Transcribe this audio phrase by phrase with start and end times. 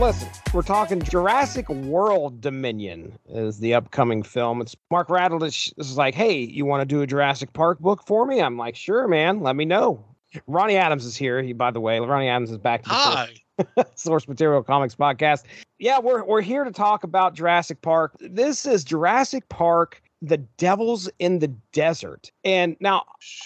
[0.00, 4.62] listen, we're talking Jurassic World Dominion is the upcoming film.
[4.62, 8.24] It's Mark Radulich is like, hey, you want to do a Jurassic Park book for
[8.24, 8.40] me?
[8.40, 9.40] I'm like, sure, man.
[9.40, 10.02] Let me know.
[10.46, 11.42] Ronnie Adams is here.
[11.42, 13.34] He, by the way, Ronnie Adams is back to the Hi.
[13.58, 15.42] Source, Source Material Comics podcast.
[15.78, 18.16] Yeah, we're we're here to talk about Jurassic Park.
[18.20, 22.32] This is Jurassic Park: The Devils in the Desert.
[22.42, 23.04] And now,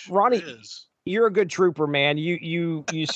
[0.09, 0.87] Ronnie, is.
[1.05, 2.19] You're a good trooper, man.
[2.19, 3.07] You you you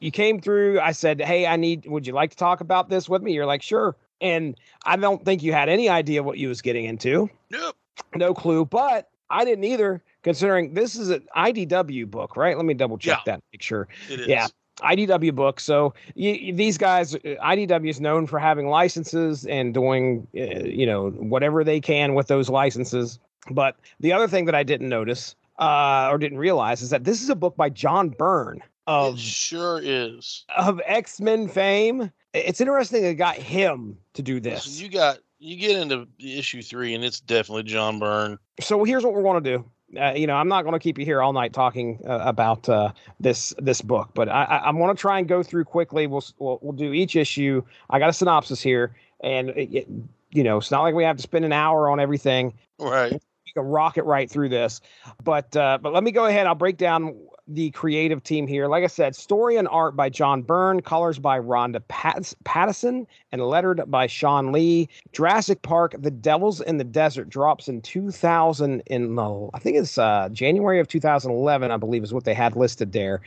[0.00, 0.80] you came through.
[0.80, 1.86] I said, "Hey, I need.
[1.86, 4.56] Would you like to talk about this with me?" You're like, "Sure." And
[4.86, 7.28] I don't think you had any idea what you was getting into.
[7.50, 7.76] Nope.
[8.14, 10.02] No clue, but I didn't either.
[10.22, 12.56] Considering this is an IDW book, right?
[12.56, 13.32] Let me double check Yeah.
[13.34, 13.88] that, make sure.
[14.08, 14.26] It is.
[14.26, 14.46] Yeah.
[14.80, 15.60] IDW book.
[15.60, 20.64] So you, you- these guys, uh, IDW is known for having licenses and doing, uh,
[20.64, 23.18] you know, whatever they can with those licenses.
[23.50, 27.22] But the other thing that I didn't notice uh, or didn't realize is that this
[27.22, 30.44] is a book by John Byrne It sure is.
[30.56, 32.10] of X Men fame.
[32.32, 34.80] It's interesting they got him to do this.
[34.80, 38.38] you got you get into issue three, and it's definitely John Byrne.
[38.60, 39.64] so here's what we're going to do.
[40.00, 42.68] Uh, you know, I'm not going to keep you here all night talking uh, about
[42.68, 46.06] uh, this this book, but I, I, I'm going to try and go through quickly.
[46.08, 47.62] We'll, we'll we'll do each issue.
[47.90, 49.88] I got a synopsis here, and it, it-
[50.30, 52.54] you know, it's not like we have to spend an hour on everything.
[52.80, 53.22] Right.
[53.54, 54.80] Can rocket right through this,
[55.22, 56.46] but uh, but let me go ahead.
[56.46, 57.14] I'll break down
[57.46, 58.66] the creative team here.
[58.66, 63.42] Like I said, story and art by John Byrne, colors by Ronda Pattis- Pattison, and
[63.42, 64.88] lettered by Sean Lee.
[65.12, 69.98] Jurassic Park: The Devils in the Desert drops in 2000 in the I think it's
[69.98, 73.20] uh, January of 2011, I believe is what they had listed there.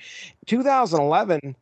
[0.47, 1.55] 2011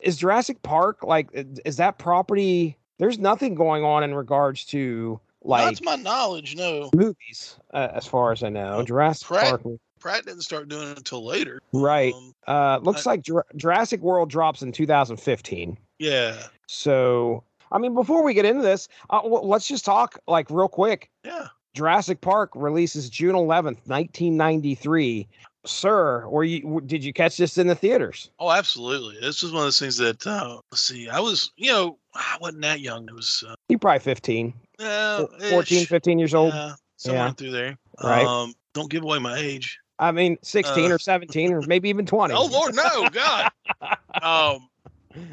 [0.00, 1.28] is Jurassic Park like
[1.64, 2.76] is that property?
[2.98, 6.90] There's nothing going on in regards to like to my knowledge, no.
[6.94, 8.82] movies, uh, as far as I know.
[8.84, 11.60] Jurassic Pratt- Park, Pratt didn't start doing it until later.
[11.72, 12.12] right?
[12.14, 15.76] Um, Uh, looks like Jura- Jurassic World drops in 2015.
[15.98, 16.46] yeah.
[16.66, 17.42] So,
[17.72, 21.10] I mean, before we get into this, uh, well, let's just talk like real quick.
[21.24, 21.48] Yeah.
[21.74, 25.28] Jurassic Park releases June 11th, 1993.
[25.66, 28.30] Sir, were you did you catch this in the theaters?
[28.38, 29.18] Oh, absolutely.
[29.20, 31.08] This was one of those things that uh, let's see.
[31.10, 33.06] I was, you know, I wasn't that young.
[33.08, 36.52] It was uh, You probably 15, uh, 14, 15 years old.
[36.54, 37.32] Yeah, somewhere Yeah.
[37.32, 37.78] through there.
[38.02, 38.24] Right.
[38.26, 39.78] Um, don't give away my age.
[39.98, 42.32] I mean, 16 Uh, or 17 or maybe even 20.
[42.34, 43.50] Oh Lord, no, God.
[44.22, 44.68] um,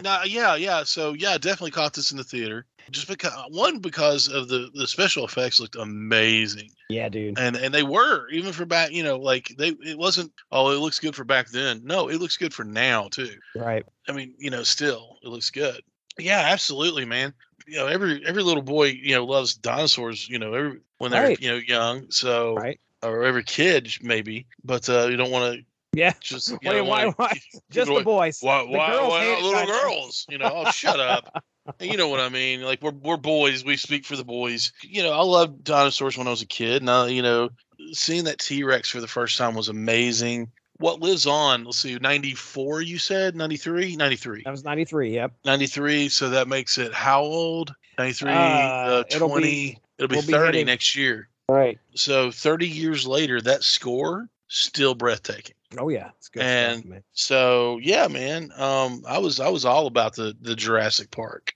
[0.03, 0.83] no, yeah, yeah.
[0.83, 2.65] So yeah, I definitely caught this in the theater.
[2.89, 7.37] Just because one because of the the special effects looked amazing, Yeah, dude.
[7.37, 8.91] and and they were even for back.
[8.91, 10.31] You know, like they it wasn't.
[10.53, 11.81] Oh, it looks good for back then.
[11.83, 13.35] No, it looks good for now too.
[13.57, 13.85] Right.
[14.07, 15.81] I mean, you know, still it looks good.
[16.17, 17.33] Yeah, absolutely, man.
[17.67, 20.27] You know, every every little boy, you know, loves dinosaurs.
[20.29, 21.39] You know, every when they're Right.
[21.39, 22.09] you know young.
[22.11, 22.79] So Right.
[23.03, 26.13] or every kid maybe, but uh, you don't want to Yeah.
[26.21, 27.41] just you Wait, know, why, wanna why?
[27.69, 28.41] Just the boys.
[28.41, 30.25] why, The why, why little girls?
[30.29, 31.43] You know, oh, shut up.
[31.81, 32.61] You know what I mean?
[32.61, 33.65] Like we're we're boys.
[33.65, 34.71] We speak for the boys.
[34.81, 36.81] You know, I loved dinosaurs when I was a kid.
[36.81, 37.49] Now, you know,
[37.91, 40.49] seeing that T Rex for the first time was amazing.
[40.79, 41.63] What lives on?
[41.65, 43.35] Let's see, 94, you said?
[43.35, 43.95] 93?
[43.95, 44.43] 93.
[44.43, 45.13] That was 93.
[45.15, 45.31] Yep.
[45.45, 46.09] 93.
[46.09, 47.73] So that makes it how old?
[47.97, 49.15] 93, Uh, uh, 20.
[49.15, 51.29] it'll be- it'll be we'll be 30 hitting- next year.
[51.49, 51.79] Right.
[51.95, 55.55] So 30 years later, that score still breathtaking.
[55.77, 56.97] Oh yeah, it's good And- stuff.
[57.13, 58.51] So yeah, man.
[58.55, 61.53] Um, I was I was all about the the Jurassic Park.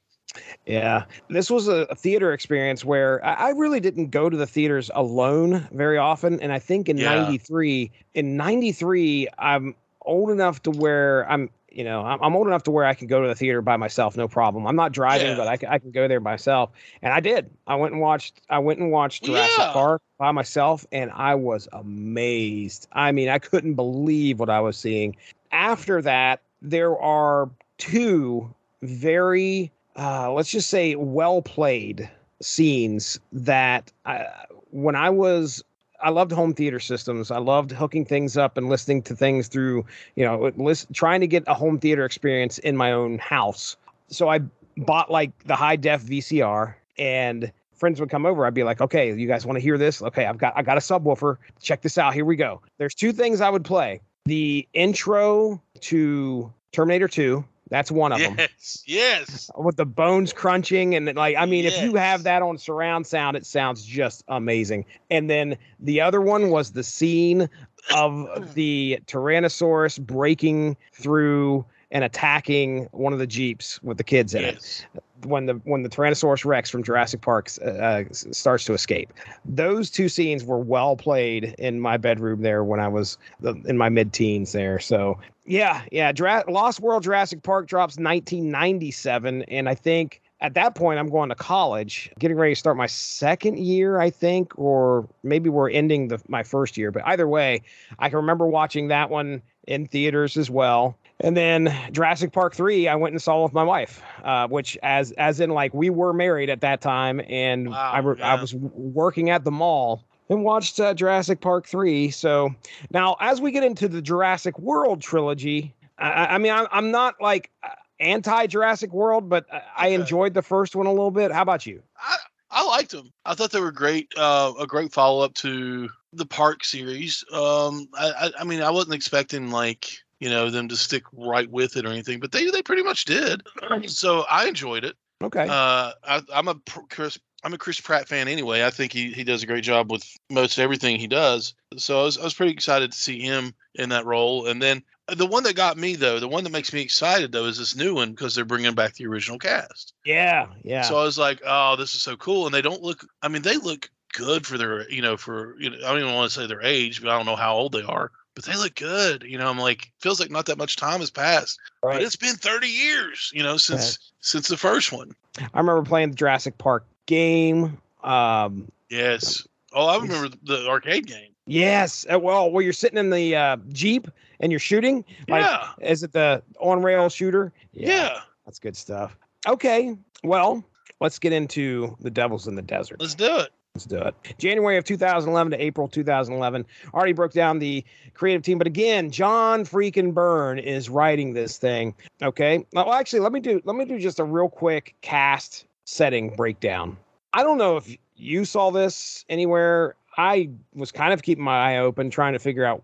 [0.66, 4.47] Yeah, this was a, a theater experience where I, I really didn't go to the
[4.47, 7.16] theaters alone very often, and I think in Yeah.
[7.16, 12.64] '93, in '93, I'm old enough to where I'm, you know, I'm, I'm old enough
[12.64, 14.66] to where I can go to the theater by myself, no problem.
[14.68, 15.36] I'm not driving, Yeah.
[15.36, 16.72] but I, can- I can go there myself,
[17.02, 17.50] and I did.
[17.68, 18.42] I went and watched.
[18.50, 19.74] I went and watched Jurassic Yeah.
[19.74, 22.88] Park by myself, and I was amazed.
[22.94, 25.16] I mean, I couldn't believe what I was seeing.
[25.52, 32.09] After that, there are two very uh, let's just say well played
[32.41, 34.25] scenes that I,
[34.71, 35.63] when I was
[36.04, 37.31] I loved home theater systems.
[37.31, 41.27] I loved hooking things up and listening to things through, you know, list, trying to
[41.27, 43.77] get a home theater experience in my own house.
[44.07, 44.39] So I
[44.77, 48.45] bought like the high def VCR and friends would come over.
[48.45, 50.01] I'd be like, okay, you guys want to hear this?
[50.01, 51.38] Okay, I've got I got a subwoofer.
[51.62, 52.13] Check this out.
[52.13, 52.62] Here we go.
[52.77, 54.01] There's two things I would play.
[54.25, 57.44] The intro to Terminator 2.
[57.71, 59.50] That's one of them Yes, yes.
[59.57, 63.38] with the bones crunching and like I mean if you have that on surround sound
[63.38, 64.85] it sounds just amazing.
[65.09, 67.50] And then the other one was the scene
[67.95, 74.44] of the Tyrannosaurus breaking through and attacking one of the jeeps with the kids in
[74.44, 74.85] it Yes.
[75.25, 79.13] When the when the Tyrannosaurus Rex from Jurassic Park uh, uh, starts to escape.
[79.45, 83.18] Those two scenes were well played in my bedroom there when I was
[83.65, 84.79] in my mid teens there.
[84.79, 86.12] So yeah, yeah.
[86.12, 91.29] Dra- Lost World Jurassic Park drops 1997, and I think at that point, I'm going
[91.29, 96.07] to college, getting ready to start my second year, I think, or maybe we're ending
[96.07, 96.91] the, my first year.
[96.91, 97.62] But either way,
[98.00, 100.97] I can remember watching that one in theaters as well.
[101.23, 105.12] And then Jurassic Park three, I went and saw with my wife, uh, which as
[105.13, 108.33] as in like we were married at that time, and Wow, I, re- yeah.
[108.35, 112.09] I was working at the mall and watched uh, Jurassic Park three.
[112.09, 112.56] So
[112.91, 117.15] now, as we get into the Jurassic World trilogy, I, I mean, I'm, I'm not
[117.21, 117.51] like
[118.00, 119.94] anti Jurassic World, but I- I Okay.
[119.95, 121.31] enjoyed the first one a little bit.
[121.31, 121.83] How about you?
[122.00, 122.17] I,
[122.50, 123.12] I liked them.
[123.25, 124.12] I thought they were great.
[124.17, 127.24] Uh, a great follow up to the Park series.
[127.31, 129.88] Um, I, I, I mean, I wasn't expecting like
[130.21, 133.03] you know them to stick right with it or anything, but they they pretty much
[133.06, 133.41] did.
[133.88, 134.95] So I enjoyed it.
[135.21, 135.44] Okay.
[135.44, 136.56] Uh, I, I'm a
[136.89, 137.19] Chris.
[137.44, 138.63] I'm a Chris Pratt fan anyway.
[138.63, 141.56] I think he, he does a great job with most everything he does.
[141.75, 144.45] So I was I was pretty excited to see him in that role.
[144.45, 147.31] And then uh, the one that got me though, the one that makes me excited
[147.31, 149.94] though, is this new one because they're bringing back the original cast.
[150.06, 150.47] yeah.
[150.63, 150.83] Yeah.
[150.83, 152.45] So I was like, oh, this is so cool.
[152.45, 153.03] And they don't look.
[153.24, 156.13] I mean, they look good for their you know for you know I don't even
[156.13, 158.12] want to say their age, but I don't know how old they are.
[158.36, 159.24] But they look good.
[159.24, 161.60] You know, I'm like, feels like not that much time has passed.
[161.81, 165.12] But it's been 30 years, you know, since since the first one.
[165.39, 167.78] I remember playing the Jurassic Park game.
[168.04, 169.48] Um, Yes.
[169.74, 171.30] Oh, I remember the arcade game.
[171.45, 172.06] yes.
[172.13, 174.07] uh, Well, where you're sitting in the uh, Jeep
[174.42, 175.06] and you're shooting.
[175.30, 175.69] Like, yeah.
[175.81, 177.54] Is it the on rail shooter?
[177.74, 178.19] Yeah.
[178.45, 179.16] That's good stuff.
[179.48, 179.95] Okay.
[180.24, 180.63] Well,
[181.00, 183.00] let's get into the Devils in the Desert.
[183.00, 183.50] Let's do it.
[183.75, 184.15] Let's do it.
[184.38, 186.65] January of 2011 to April 2011.
[186.94, 191.95] Already broke down the creative team, but again, John freaking Byrne is writing this thing.
[192.21, 192.65] Okay.
[192.73, 196.97] Well, actually, let me do let me do just a real quick cast setting breakdown.
[197.33, 199.95] I don't know if you saw this anywhere.
[200.17, 202.83] I was kind of keeping my eye open, trying to figure out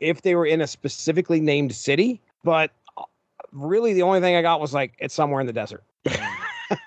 [0.00, 3.04] if they were in a specifically named city, but uh,
[3.52, 5.82] really the only thing I got was like it's somewhere in the desert.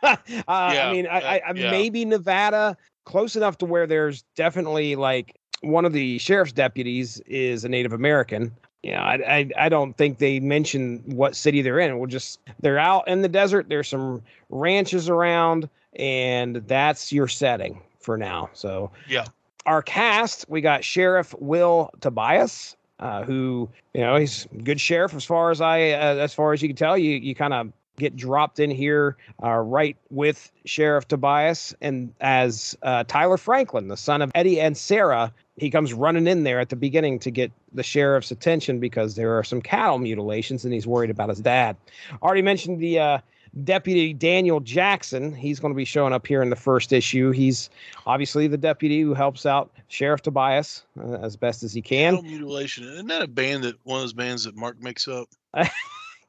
[0.03, 0.15] uh,
[0.47, 1.71] I mean, I, I, uh, I yeah.
[1.71, 2.77] maybe Nevada,
[3.09, 7.91] close enough to where there's definitely like one of the sheriff's deputies is a Native
[7.91, 8.55] American.
[8.83, 11.97] Yeah, I, I I don't think they mention what city they're in.
[11.97, 13.67] We'll just they're out in the desert.
[13.67, 15.67] There's some ranches around,
[15.97, 18.49] and that's your setting for now.
[18.53, 19.25] So Yeah.
[19.65, 25.25] our cast we got Sheriff Will Tobias, uh, who you know he's good sheriff as
[25.25, 26.95] far as I uh, as far as you can tell.
[26.97, 32.77] You you kind of get dropped in here uh, right with Sheriff Tobias and as
[32.81, 35.31] uh, Tyler Franklin, the son of Eddie and Sarah.
[35.57, 39.37] He comes running in there at the beginning to get the sheriff's attention because there
[39.37, 41.75] are some cattle mutilations and he's worried about his dad.
[42.21, 43.17] Already mentioned the uh,
[43.63, 45.33] deputy Daniel Jackson.
[45.33, 47.31] He's going to be showing up here in the first issue.
[47.31, 47.69] He's
[48.05, 52.15] obviously the deputy who helps out Sheriff Tobias uh, as best as he can.
[52.15, 52.85] Cattle mutilation.
[52.85, 55.27] Isn't that a band that one of those bands that Mark makes up?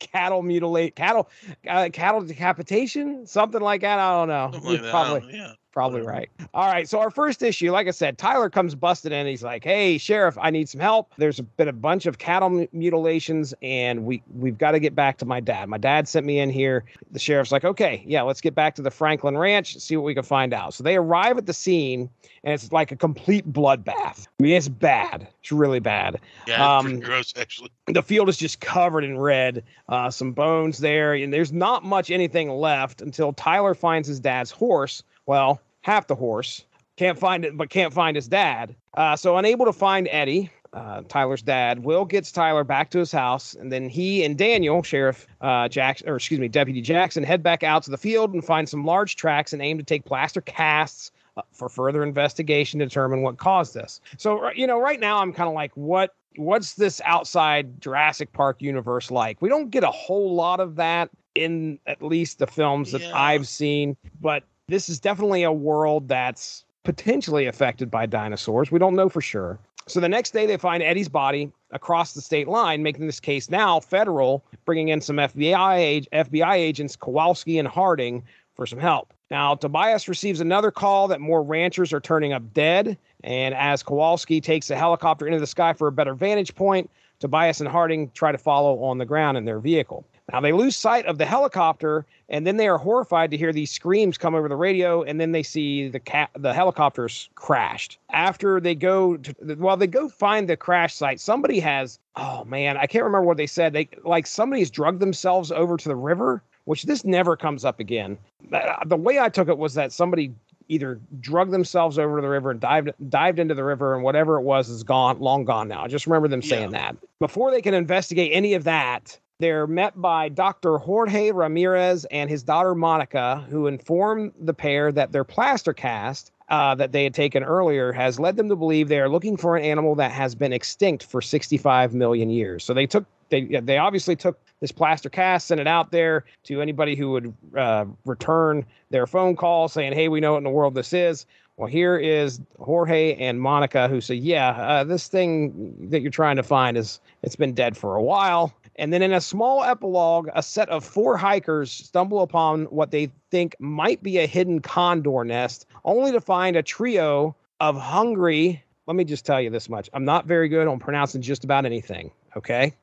[0.01, 1.29] cattle mutilate cattle
[1.69, 5.37] uh, cattle decapitation something like that i don't know like probably.
[5.37, 5.53] Yeah.
[5.73, 9.27] Probably right all right so our first issue like i said tyler comes busted in
[9.27, 13.55] he's like hey sheriff i need some help there's been a bunch of cattle mutilations
[13.63, 16.51] and we we've got to get back to my dad my dad sent me in
[16.51, 20.05] here the sheriff's like okay yeah let's get back to the franklin ranch see what
[20.05, 22.11] we can find out so they arrive at the scene
[22.43, 26.55] and it's like a complete bloodbath i mean it's bad it's really bad Yeah.
[26.79, 27.71] It's Um, gross, actually.
[27.87, 29.65] the field is just covered in red.
[29.89, 34.51] Uh, some bones there, and there's not much anything left until Tyler finds his dad's
[34.51, 35.03] horse.
[35.31, 36.65] Well, half the horse.
[36.97, 38.75] Can't find it, but can't find his dad.
[38.95, 43.13] Uh, so unable to find Eddie, uh, Tyler's dad, Will gets Tyler back to his
[43.13, 47.45] house, and then he and Daniel, Sheriff uh, Jackson, or excuse me, Deputy Jackson, head
[47.45, 50.41] back out to the field and find some large tracks and aim to take plaster
[50.41, 54.01] casts uh, for further investigation to determine what caused this.
[54.17, 58.61] So, you know, right now I'm kind of like, what what's this outside Jurassic Park
[58.61, 59.41] universe like?
[59.41, 63.17] We don't get a whole lot of that in at least the films that Yeah.
[63.17, 68.71] I've seen, but this is definitely a world that's potentially affected by dinosaurs.
[68.71, 69.59] We don't know for sure.
[69.87, 73.51] So the next day, they find Eddie's body across the state line, making this case
[73.51, 78.23] now federal, bringing in some FBI FBI agents Kowalski and Harding
[78.55, 79.13] for some help.
[79.31, 82.97] Now, Tobias receives another call that more ranchers are turning up dead.
[83.25, 87.61] And as Kowalski takes a helicopter into the sky for a better vantage point, Tobias
[87.61, 90.05] and Harding try to follow on the ground in their vehicle.
[90.33, 93.71] Now, they lose sight of the helicopter, and then they are horrified to hear these
[93.71, 97.99] screams come over the radio, and then they see the cat, the helicopters crashed.
[98.11, 101.21] After they go, to, well, they go find the crash site.
[101.21, 103.73] Somebody has, oh man, I can't remember what they said.
[103.73, 108.17] They like somebody's drugged themselves over to the river, which this never comes up again.
[108.53, 110.33] Uh, The way I took it was that somebody
[110.69, 114.39] either drugged themselves over to the river and dived dived into the river and whatever
[114.39, 115.83] it was is gone long gone now.
[115.83, 116.95] I just remember them saying that.
[117.19, 120.77] Before they can investigate any of that, They're met by Dr.
[120.77, 126.75] Jorge Ramirez and his daughter Monica, who inform the pair that their plaster cast uh,
[126.75, 129.65] that they had taken earlier has led them to believe they are looking for an
[129.65, 132.65] animal that has been extinct for 65 million years.
[132.65, 136.61] So they took they they obviously took this plaster cast, sent it out there to
[136.61, 140.51] anybody who would uh, return their phone call saying, "Hey, we know what in the
[140.51, 141.25] world this is."
[141.57, 146.37] Well, here is Jorge and Monica who say, "Yeah, uh, this thing that you're trying
[146.37, 150.29] to find is it's been dead for a while." And then in a small epilogue,
[150.35, 155.25] a set of four hikers stumble upon what they think might be a hidden condor
[155.25, 158.63] nest, only to find a trio of hungry.
[158.87, 161.67] Let me just tell you this much I'm not very good on pronouncing just about
[161.67, 162.11] anything.
[162.37, 162.75] Okay.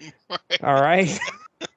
[0.62, 1.18] All right.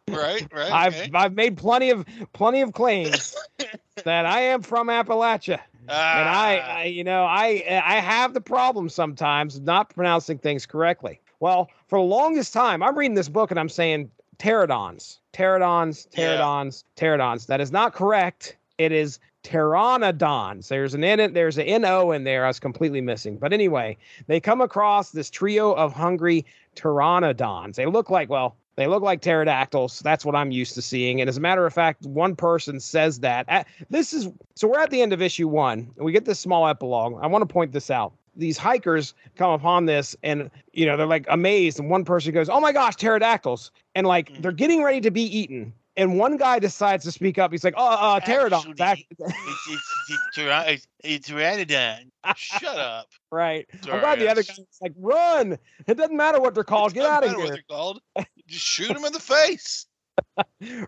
[0.07, 0.71] right, right.
[0.71, 1.11] I've okay.
[1.13, 3.35] I've made plenty of plenty of claims
[4.05, 5.59] that I am from Appalachia.
[5.89, 5.89] And
[6.29, 10.65] I, Ah, I, you know, I I have the problem sometimes of not pronouncing things
[10.65, 11.21] correctly.
[11.39, 16.37] Well, for the longest time, I'm reading this book and I'm saying pterodons, pterodons, Yeah.
[16.37, 17.47] pterodons, pterodons.
[17.47, 18.57] That is not correct.
[18.77, 20.67] It is pteranodons.
[20.67, 22.45] There's an N, there's an NO in there.
[22.45, 23.37] I was completely missing.
[23.37, 27.75] But anyway, they come across this trio of hungry pteranodons.
[27.75, 30.01] They look like, well, they look like pterodactyls.
[30.01, 31.19] That's what I'm used to seeing.
[31.19, 33.45] And as a matter of fact, one person says that.
[33.47, 36.39] At- This is so we're at the end of issue one, and we get this
[36.39, 37.17] small epilogue.
[37.21, 38.13] I want to point this out.
[38.37, 41.79] These hikers come upon this, and you know they're like amazed.
[41.79, 44.41] And one person goes, "Oh my gosh, pterodactyls!" And like Mhm.
[44.41, 45.73] they're getting ready to be eaten.
[45.95, 47.51] And one guy decides to speak up.
[47.51, 52.09] He's like, "Oh, uh, pterodons." Actually, Act- it's, it's, it's, tyra- it's, it's pteranodon.
[52.35, 53.07] Shut up.
[53.31, 53.65] right.
[53.91, 55.57] I'm glad the other guy's like, "Run!
[55.87, 56.93] It doesn't matter what they're called.
[56.93, 57.99] Get out of matter what here!" they're called.
[58.47, 59.87] Just shoot them in the face.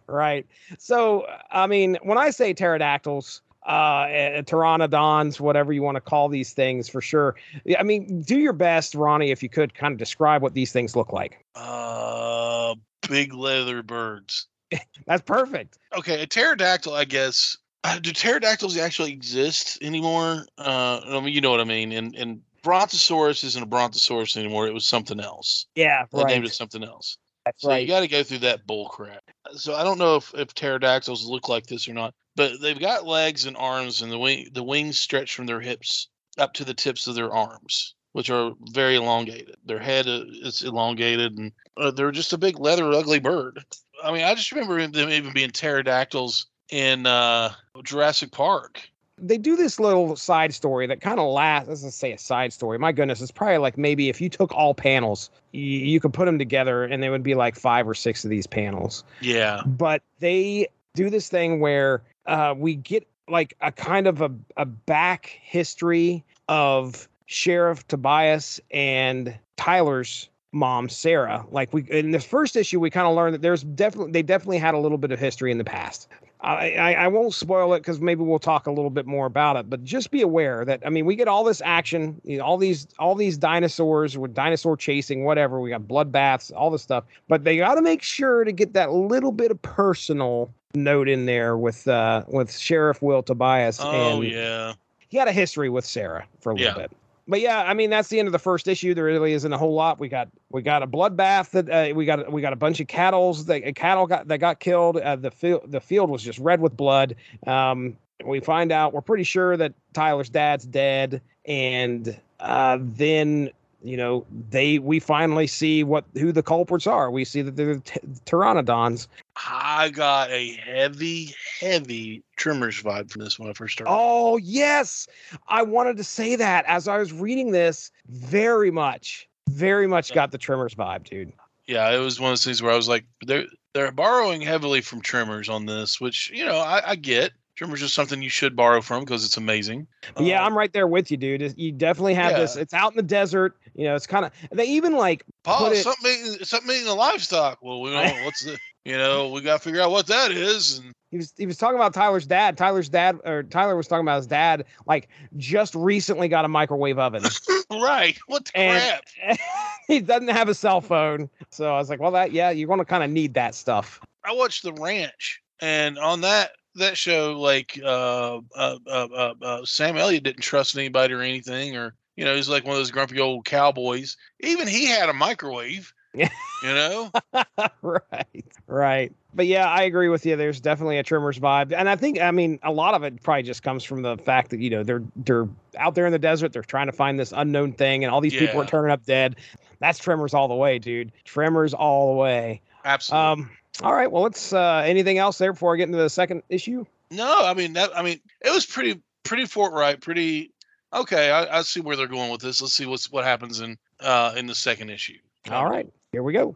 [0.08, 0.46] right.
[0.77, 6.30] So, I mean, when I say pterodactyls, uh, eh, pteranodons, whatever you want to call
[6.30, 7.36] these things, for sure.
[7.78, 10.96] I mean, do your best, Ronnie, if you could, kind of describe what these things
[10.96, 11.46] look like.
[11.56, 12.75] Uh,
[13.08, 14.48] big leather birds.
[15.08, 15.78] That's perfect.
[15.98, 17.58] Okay, a pterodactyl, I guess.
[17.84, 20.46] Uh, do pterodactyls actually exist anymore?
[20.58, 21.94] Uh, I mean, you know what I mean.
[21.94, 24.68] And and Brontosaurus isn't a Brontosaurus anymore.
[24.68, 25.66] It was something else.
[25.75, 27.18] Yeah, They named it something else.
[27.46, 29.24] That's So you got to go through that bull crap.
[29.54, 33.05] So I don't know if, if pterodactyls look like this or not, but they've got
[33.05, 36.07] legs and arms, and the wing the wings stretch from their hips
[36.38, 39.55] up to the tips of their arms, which are very elongated.
[39.65, 43.63] Their head uh, is elongated, and uh, they're just a big leather ugly bird.
[44.03, 47.51] I mean, I just remember them even being pterodactyls in uh,
[47.83, 48.79] Jurassic Park.
[49.17, 51.67] they do this little side story that kind of lasts.
[51.67, 52.77] Let's just say a side story.
[52.79, 56.25] My goodness, it's probably like maybe if you took all panels, you, you could put
[56.25, 59.03] them together, and they would be like five or six of these panels.
[59.21, 64.31] Yeah, but they do this thing where uh, we get like a kind of a,
[64.55, 71.45] a back history of Sheriff Tobias and Tyler's mom, Sarah.
[71.51, 74.59] Like we in the first issue, we kind of learned that there's definitely they definitely
[74.59, 76.07] had a little bit of history in the past.
[76.41, 79.58] I, I, I won't spoil it because maybe we'll talk a little bit more about
[79.58, 79.69] it.
[79.69, 82.58] But just be aware that I mean we get all this action, you know, all
[82.58, 85.60] these all these dinosaurs with dinosaur chasing, whatever.
[85.60, 87.03] We got bloodbaths, all this stuff.
[87.27, 91.25] But they got to make sure to get that little bit of personal note in
[91.25, 93.79] there with uh with Sheriff Will Tobias.
[93.81, 94.74] oh and yeah,
[95.10, 96.88] he had a history with Sarah for a little Yeah.
[96.88, 96.91] bit.
[97.29, 98.95] But yeah, I mean that's the end of the first issue.
[98.95, 100.00] There really isn't a whole lot.
[100.00, 102.88] We got we got a bloodbath that uh, we got we got a bunch of
[102.88, 104.98] cattle's that uh, cattle got that got killed.
[104.98, 107.15] Uh, the field the field was just red with blood.
[107.45, 107.95] Um,
[108.25, 113.51] we find out we're pretty sure that Tyler's dad's dead, and uh, then
[113.83, 117.09] you know they we finally see what who the culprits are.
[117.12, 119.07] We see that they're the t- pteranodons.
[119.48, 123.91] I got a heavy, heavy Tremors vibe from this when I first started.
[123.91, 125.07] Oh, yes.
[125.48, 130.15] I wanted to say that as I was reading this, very much, very much Yeah.
[130.15, 131.31] got the Tremors vibe, dude.
[131.67, 134.81] yeah, it was one of those things where I was like, they're they're borrowing heavily
[134.81, 137.31] from Tremors on this, which you know I, I get.
[137.60, 139.86] Tremors is something you should borrow from because it's amazing.
[140.16, 141.54] But yeah, Uh, I'm right there with you, dude.
[141.58, 142.56] You definitely have this.
[142.56, 143.58] It's out in the desert.
[143.75, 146.94] You know, it's kind of, they even like, Paul, put it- something something eating the
[146.96, 147.58] livestock.
[147.62, 150.32] Well, we don't know what's the you know we got to figure out what that
[150.32, 150.78] is.
[150.80, 152.58] And he was, he was talking about Tyler's dad.
[152.58, 156.98] Tyler's dad, or Tyler was talking about his dad, like just recently got a microwave
[156.98, 157.24] oven.
[157.72, 159.38] right, what the And- crap?
[159.89, 161.30] he doesn't have a cell phone.
[161.51, 164.00] So I was like, well, that, yeah, you're going to kind of need that stuff.
[164.24, 169.66] I watched The Ranch, and on that that show, like uh, uh, uh, uh, uh,
[169.66, 172.92] Sam Elliott didn't trust anybody or anything, or you know, he's like one of those
[172.92, 174.18] grumpy old cowboys.
[174.42, 175.94] Even he had a microwave.
[176.14, 176.30] Yeah.
[176.64, 177.12] You know,
[177.82, 179.14] right, right.
[179.34, 180.36] But yeah, I agree with you.
[180.36, 183.44] There's definitely a Tremors vibe, and I think I mean a lot of it probably
[183.44, 185.48] just comes from the fact that you know they're they're
[185.78, 188.34] out there in the desert, they're trying to find this unknown thing, and all these
[188.34, 189.36] people are turning up dead.
[189.80, 191.12] That's Tremors all the way, dude.
[191.24, 192.62] Tremors all the way.
[192.84, 193.44] Absolutely.
[193.44, 194.12] Um, all right.
[194.12, 194.54] Well, let's.
[194.54, 196.86] Uh, anything else there before I get into the second issue?
[197.12, 197.96] No, I mean that.
[197.98, 200.02] I mean it was pretty pretty forthright.
[200.02, 200.52] Pretty
[200.94, 201.32] okay.
[201.32, 202.62] I, I see where they're going with this.
[202.62, 205.18] Let's see what's what happens in uh in the second issue.
[205.50, 205.90] All right.
[206.12, 206.56] Here we go.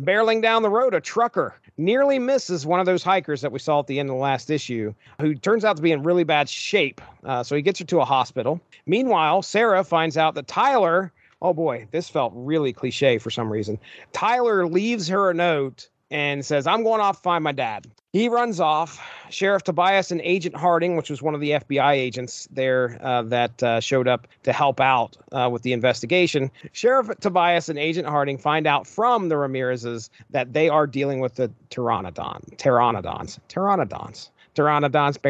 [0.00, 3.78] Barreling down the road, a trucker nearly misses one of those hikers that we saw
[3.78, 6.48] at the end of the last issue, who turns out to be in really bad
[6.48, 7.00] shape.
[7.22, 8.60] Uh, so he gets her to a hospital.
[8.86, 13.78] Meanwhile, Sarah finds out that Tyler, oh boy, this felt really cliche for some reason.
[14.12, 17.86] Tyler leaves her a note and says, I'm going off to find my dad.
[18.12, 19.00] He runs off.
[19.30, 23.62] Sheriff Tobias and Agent Harding, which was one of the FBI agents there uh, that
[23.62, 28.38] uh, showed up to help out uh, with the investigation, Sheriff Tobias and Agent Harding
[28.38, 35.20] find out from the Ramirezes that they are dealing with the Pteranodon, Pteranodons, Pteranodons, Pteranodons,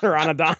[0.00, 0.56] Pteranodon.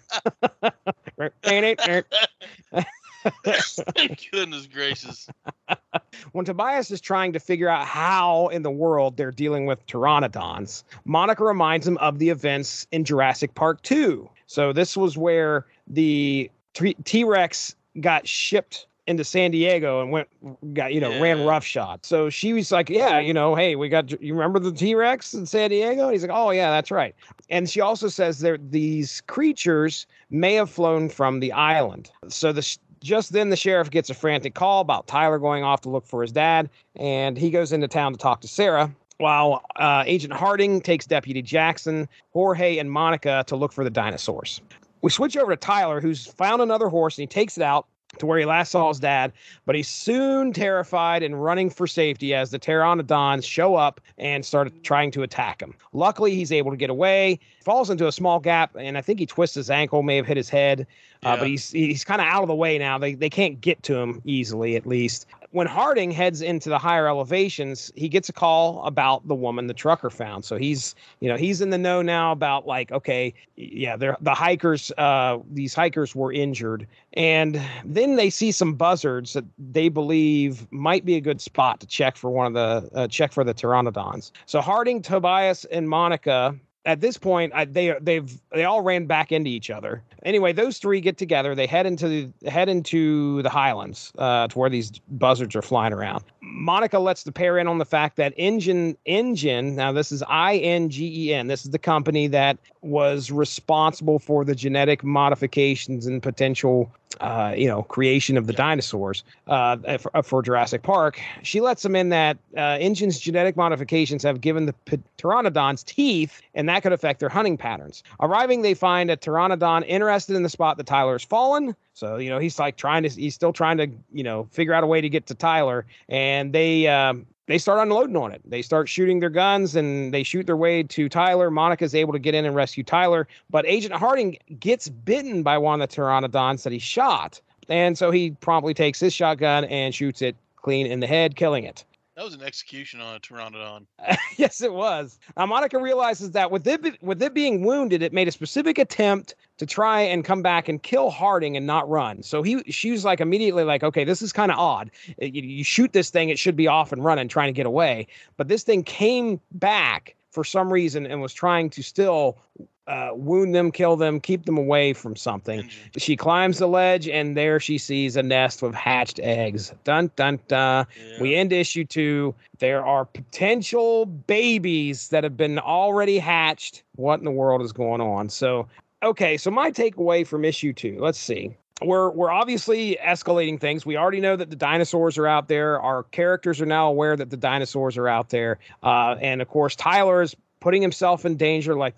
[3.44, 5.28] Thank goodness gracious.
[6.32, 10.84] when Tobias is trying to figure out how in the world they're dealing with pteranodons,
[11.04, 14.28] Monica reminds him of the events in Jurassic Park 2.
[14.46, 20.28] So this was where the T Rex got shipped into San Diego and went
[20.74, 21.20] got you know yeah.
[21.20, 22.04] ran roughshod.
[22.04, 25.34] So she was like, "Yeah, you know, hey, we got you remember the T Rex
[25.34, 27.14] in San Diego?" And he's like, "Oh yeah, that's right."
[27.50, 32.10] And she also says that these creatures may have flown from the island.
[32.28, 35.88] So the just then, the sheriff gets a frantic call about Tyler going off to
[35.88, 38.94] look for his dad, and he goes into town to talk to Sarah.
[39.18, 44.61] While uh, Agent Harding takes Deputy Jackson, Jorge, and Monica to look for the dinosaurs.
[45.02, 47.87] We switch over to Tyler, who's found another horse and he takes it out
[48.19, 49.33] to where he last saw his dad,
[49.64, 54.71] but he's soon terrified and running for safety as the pteranodons show up and start
[54.83, 55.75] trying to attack him.
[55.92, 59.26] Luckily, he's able to get away, falls into a small gap, and I think he
[59.26, 60.87] twists his ankle, may have hit his head,
[61.23, 61.33] yeah.
[61.33, 62.98] uh, but he's he's kind of out of the way now.
[62.98, 67.06] They they can't get to him easily, at least when Harding heads into the higher
[67.06, 70.44] elevations, he gets a call about the woman the trucker found.
[70.44, 74.34] So he's, you know, he's in the know now about like, okay, yeah, they're the
[74.34, 76.86] hikers, uh, these hikers were injured.
[77.12, 81.86] And then they see some buzzards that they believe might be a good spot to
[81.86, 84.32] check for one of the uh, check for the pteranodons.
[84.46, 89.33] So Harding, Tobias, and Monica at this point I, they they've they all ran back
[89.33, 93.51] into each other anyway those three get together they head into the head into the
[93.51, 97.79] highlands uh, to where these buzzards are flying around monica lets the pair in on
[97.79, 99.77] the fact that InGen InGen.
[99.77, 106.07] now this is i-n-g-e-n this is the company that was responsible for the genetic modifications
[106.07, 111.20] and potential uh, you know, creation of the dinosaurs uh, for, uh, for, Jurassic Park.
[111.42, 114.75] She lets them in that uh, InGen's genetic modifications have given the
[115.18, 118.03] pteranodons teeth, and that could affect their hunting patterns.
[118.20, 121.77] Arriving, they find a pteranodon interested in the spot that Tyler has fallen.
[121.94, 124.83] So you know he's like trying to, he's still trying to, you know, figure out
[124.83, 128.40] a way to get to Tyler, and they um, they start unloading on it.
[128.44, 131.50] They start shooting their guns and they shoot their way to Tyler.
[131.50, 135.81] Monica's able to get in and rescue Tyler, but Agent Harding gets bitten by one
[135.81, 137.40] of the pteranodons that he shot.
[137.68, 141.64] And so he promptly takes his shotgun and shoots it clean in the head, killing
[141.64, 141.85] it.
[142.16, 143.87] That was an execution on a pteranodon.
[144.37, 145.18] yes, it was.
[145.35, 149.35] Now, Monica realizes that with it, with it being wounded, it made a specific attempt
[149.57, 152.22] to try and come back and kill Harding and not run.
[152.22, 154.90] So he, she was like immediately like, okay, this is kind of odd.
[155.18, 158.07] You, you shoot this thing, it should be off and running, trying to get away.
[158.37, 162.38] But this thing came back for some reason and was trying to still
[162.87, 165.68] uh, wound them, kill them, keep them away from something.
[165.97, 169.73] She climbs the ledge, and there she sees a nest with hatched eggs.
[169.85, 170.87] Dun dun dun.
[170.99, 171.21] Yeah.
[171.21, 172.35] We end issue two.
[172.59, 176.83] There are potential babies that have been already hatched.
[176.97, 178.29] What in the world is going on?
[178.29, 178.68] So,
[179.03, 179.37] okay.
[179.37, 180.99] So my takeaway from issue two.
[181.01, 183.85] Let's see we're we're obviously escalating things.
[183.85, 185.81] We already know that the dinosaurs are out there.
[185.81, 189.75] Our characters are now aware that the dinosaurs are out there, uh, and of course,
[189.75, 191.96] Tyler is putting himself in danger like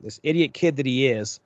[0.00, 1.40] this idiot kid that he is.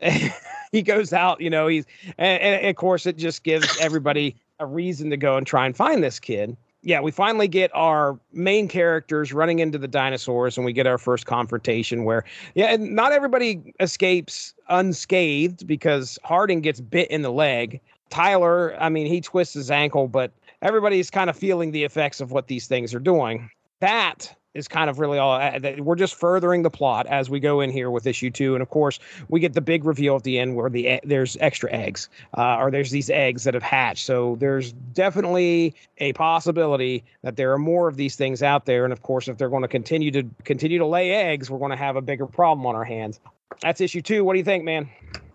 [0.72, 1.86] he goes out, you know, he's
[2.18, 5.76] and, and, of course it just gives everybody a reason to go and try and
[5.76, 6.56] find this kid.
[6.82, 10.98] Yeah, we finally get our main characters running into the dinosaurs and we get our
[10.98, 12.24] first confrontation where
[12.56, 17.80] yeah, and not everybody escapes unscathed because Harding gets bit in the leg.
[18.10, 22.32] Tyler, I mean, he twists his ankle, but everybody's kind of feeling the effects of
[22.32, 23.48] what these things are doing.
[23.78, 27.60] That is kind of really all uh, we're just furthering the plot as we go
[27.60, 30.38] in here with issue two and of course we get the big reveal at the
[30.38, 34.04] end where the there's extra eggs uh, or there's these eggs that have hatched.
[34.06, 38.92] So there's definitely a possibility that there are more of these things out there and
[38.92, 41.76] of course if they're going to continue to continue to lay eggs we're going to
[41.76, 43.20] have a bigger problem on our hands.
[43.60, 44.24] That's issue two.
[44.24, 44.88] What do you think man?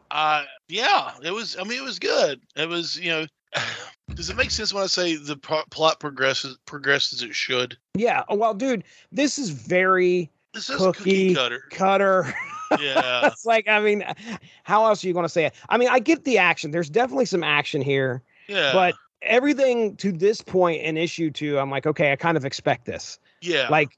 [0.09, 2.39] Uh yeah it was i mean it was good.
[2.55, 3.25] It was you know
[4.13, 7.77] Does it make sense when I say the pro- plot progresses progresses it should?
[7.95, 8.23] Yeah.
[8.29, 11.33] oh, Well, dude, this is very This is Cookie.
[11.33, 11.63] cookie cutter.
[11.71, 12.33] cutter.
[12.81, 13.27] Yeah.
[13.27, 14.03] it's like, I mean,
[14.63, 15.53] how else are you going to say it?
[15.69, 16.71] I mean, I get the action.
[16.71, 18.73] There's definitely some action here, Yeah.
[18.73, 22.83] but everything to this point in issue two, I'm like, okay, I kind of expect
[22.85, 23.19] this.
[23.41, 23.69] yeah.
[23.69, 23.97] Like,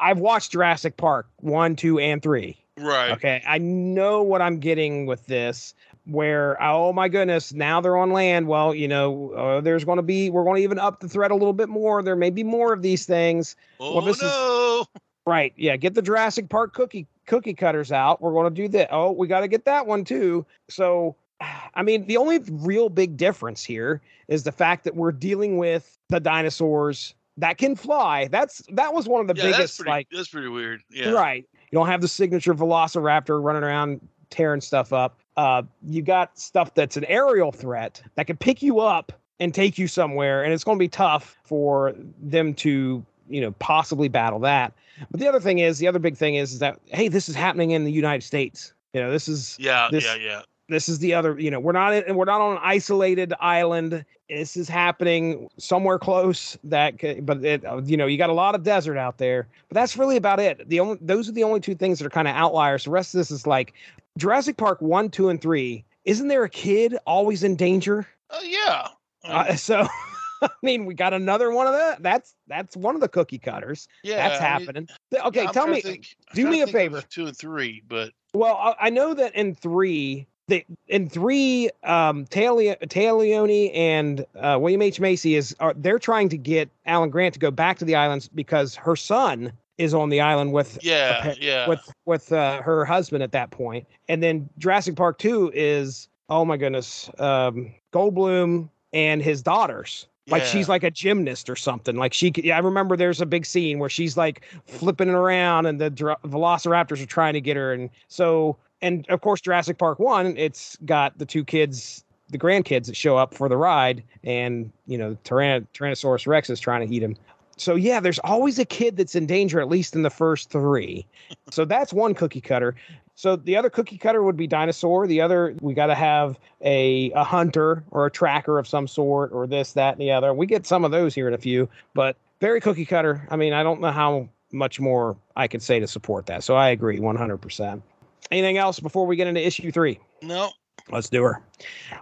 [0.00, 2.56] I've watched Jurassic Park one, two, and three.
[2.76, 3.12] right.
[3.12, 3.44] Okay.
[3.46, 5.74] I know what I'm getting with this.
[6.10, 8.48] Where oh my goodness, now they're on land.
[8.48, 11.30] Well, you know, uh, there's going to be we're going to even up the threat
[11.30, 12.02] a little bit more.
[12.02, 13.56] There may be more of these things.
[13.78, 14.86] Oh this is-
[15.26, 15.52] Right.
[15.56, 15.76] Yeah.
[15.76, 18.20] Get the Jurassic Park cookie cookie cutters out.
[18.20, 18.88] We're going to do that.
[18.90, 20.44] Oh, we got to get that one too.
[20.68, 21.14] So,
[21.74, 25.96] I mean, the only real big difference here is the fact that we're dealing with
[26.08, 28.26] the dinosaurs that can fly.
[28.28, 29.90] That's that was one of the yeah, that's biggest pretty.
[29.90, 30.82] like that's pretty weird.
[30.90, 31.10] Yeah.
[31.10, 31.46] right.
[31.70, 35.19] You don't have the signature Velociraptor running around tearing stuff up.
[35.40, 39.78] Uh, you got stuff that's an aerial threat that can pick you up and take
[39.78, 44.38] you somewhere, and it's going to be tough for them to, you know, possibly battle
[44.40, 44.74] that.
[45.10, 47.34] But the other thing is, the other big thing is, is that hey, this is
[47.34, 48.74] happening in the United States.
[48.92, 49.88] You know, this is Yeah.
[49.90, 50.16] This- yeah.
[50.16, 50.42] Yeah.
[50.70, 51.38] This is the other.
[51.38, 54.04] You know, we're not in, we're not on an isolated island.
[54.28, 56.56] This is happening somewhere close.
[56.64, 56.94] That,
[57.26, 59.46] but it, uh, you know, you got a lot of desert out there.
[59.68, 60.68] But that's really about it.
[60.68, 62.84] The only those are the only two things that are kind of outliers.
[62.84, 63.74] The rest of this is like
[64.16, 65.84] Jurassic Park one, two, and three.
[66.04, 68.06] Isn't there a kid always in danger?
[68.30, 68.88] Oh yeah.
[69.24, 69.86] Uh, so.
[70.42, 72.02] I mean, we got another one of that.
[72.02, 73.88] That's that's one of the cookie cutters.
[74.02, 74.16] yeah.
[74.16, 74.88] that's I mean, happening.
[75.26, 75.80] Okay, yeah, tell me.
[75.80, 77.02] think- do me a favor.
[77.02, 82.26] Two and three, but Well, I, I know that in three, they, in three, um,
[82.26, 87.08] Talia, Téa Leoni and uh, William H Macy is are they're trying to get Alan
[87.10, 90.78] Grant to go back to the islands because her son is on the island with
[90.82, 91.66] yeah, yeah.
[91.66, 96.44] with with uh, her husband at that point, and then Jurassic Park Two is oh
[96.44, 100.06] my goodness, um, Goldblum and his daughters.
[100.28, 100.48] Like Yeah.
[100.48, 101.96] she's like a gymnast or something.
[101.96, 105.80] Like she, yeah, I remember there's a big scene where she's like flipping around, and
[105.80, 107.72] the dra- Velociraptors are trying to get her.
[107.72, 112.86] And so, and of course, Jurassic Park One, it's got the two kids, the grandkids
[112.86, 116.94] that show up for the ride, and you know, Tyrann- Tyrannosaurus Rex is trying to
[116.94, 117.16] eat him.
[117.56, 121.06] So yeah, there's always a kid that's in danger, at least in the first three.
[121.50, 122.74] so that's one cookie cutter.
[123.16, 125.06] So the other cookie cutter would be dinosaur.
[125.06, 129.30] The other we got to have a a hunter or a tracker of some sort,
[129.32, 130.32] or this, that, and the other.
[130.32, 133.26] We get some of those here in a few, but very cookie cutter.
[133.30, 136.42] I mean, I don't know how much more I could say to support that.
[136.42, 137.82] So I agree 100%.
[138.30, 139.98] Anything else before we get into issue three?
[140.22, 140.50] no.
[140.90, 141.40] Let's do her.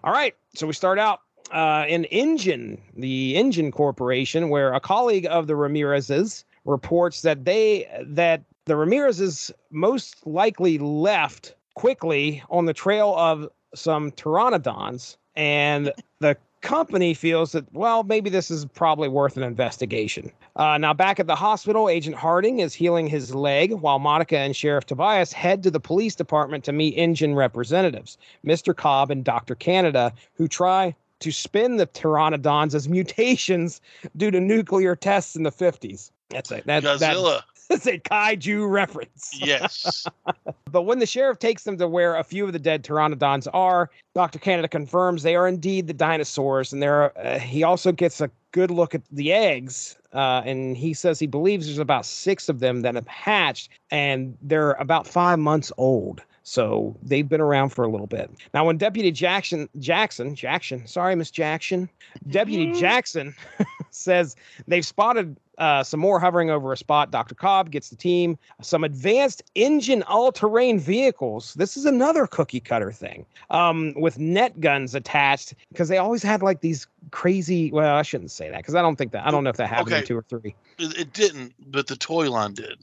[0.03, 0.35] All right.
[0.55, 5.57] So we start out uh, in InGen, the InGen Corporation, where a colleague of the
[5.57, 13.49] Ramirez's reports that they that the Ramirez's most likely left quickly on the trail of
[13.75, 20.31] some pteranodons, and the company feels that well maybe this is probably worth an investigation
[20.57, 24.57] uh, now back at the hospital agent harding is healing his leg while monica and
[24.57, 28.75] sheriff tobias head to the police department to meet InGen representatives Mr.
[28.75, 29.55] Cobb and Dr.
[29.55, 33.81] Canada, who try to spin the pteranodons as mutations
[34.17, 36.11] due to nuclear tests in the 50s.
[36.31, 37.15] That's a, that, that-
[37.69, 37.85] Godzilla.
[37.85, 39.31] that's a kaiju reference.
[39.41, 40.07] yes.
[40.71, 43.89] But when the sheriff takes them to where a few of the dead pteranodons are,
[44.15, 44.39] Dr.
[44.39, 46.75] Canada confirms they are indeed the dinosaurs.
[46.75, 49.97] And there, are, uh, he also gets a good look at the eggs.
[50.13, 54.37] Uh, and he says he believes there's about six of them that have hatched, and
[54.43, 56.21] they're about five months old.
[56.43, 58.31] So they've been around for a little bit.
[58.53, 61.89] Now, when Deputy Jackson, Jackson, Jackson, sorry, Miss Jackson,
[62.29, 62.79] Deputy Mhm.
[62.79, 63.35] Jackson
[63.91, 67.11] says they've spotted uh, some more hovering over a spot.
[67.11, 67.35] Dr.
[67.35, 71.55] Cobb gets the team some advanced InGen all-terrain vehicles.
[71.55, 76.43] This is another cookie cutter thing um, with net guns attached because they always had
[76.43, 77.71] like these crazy.
[77.71, 79.69] Well, I shouldn't say that because I don't think that I don't know if that
[79.69, 80.55] happened in two or three.
[80.79, 82.79] It didn't, but the toy line did.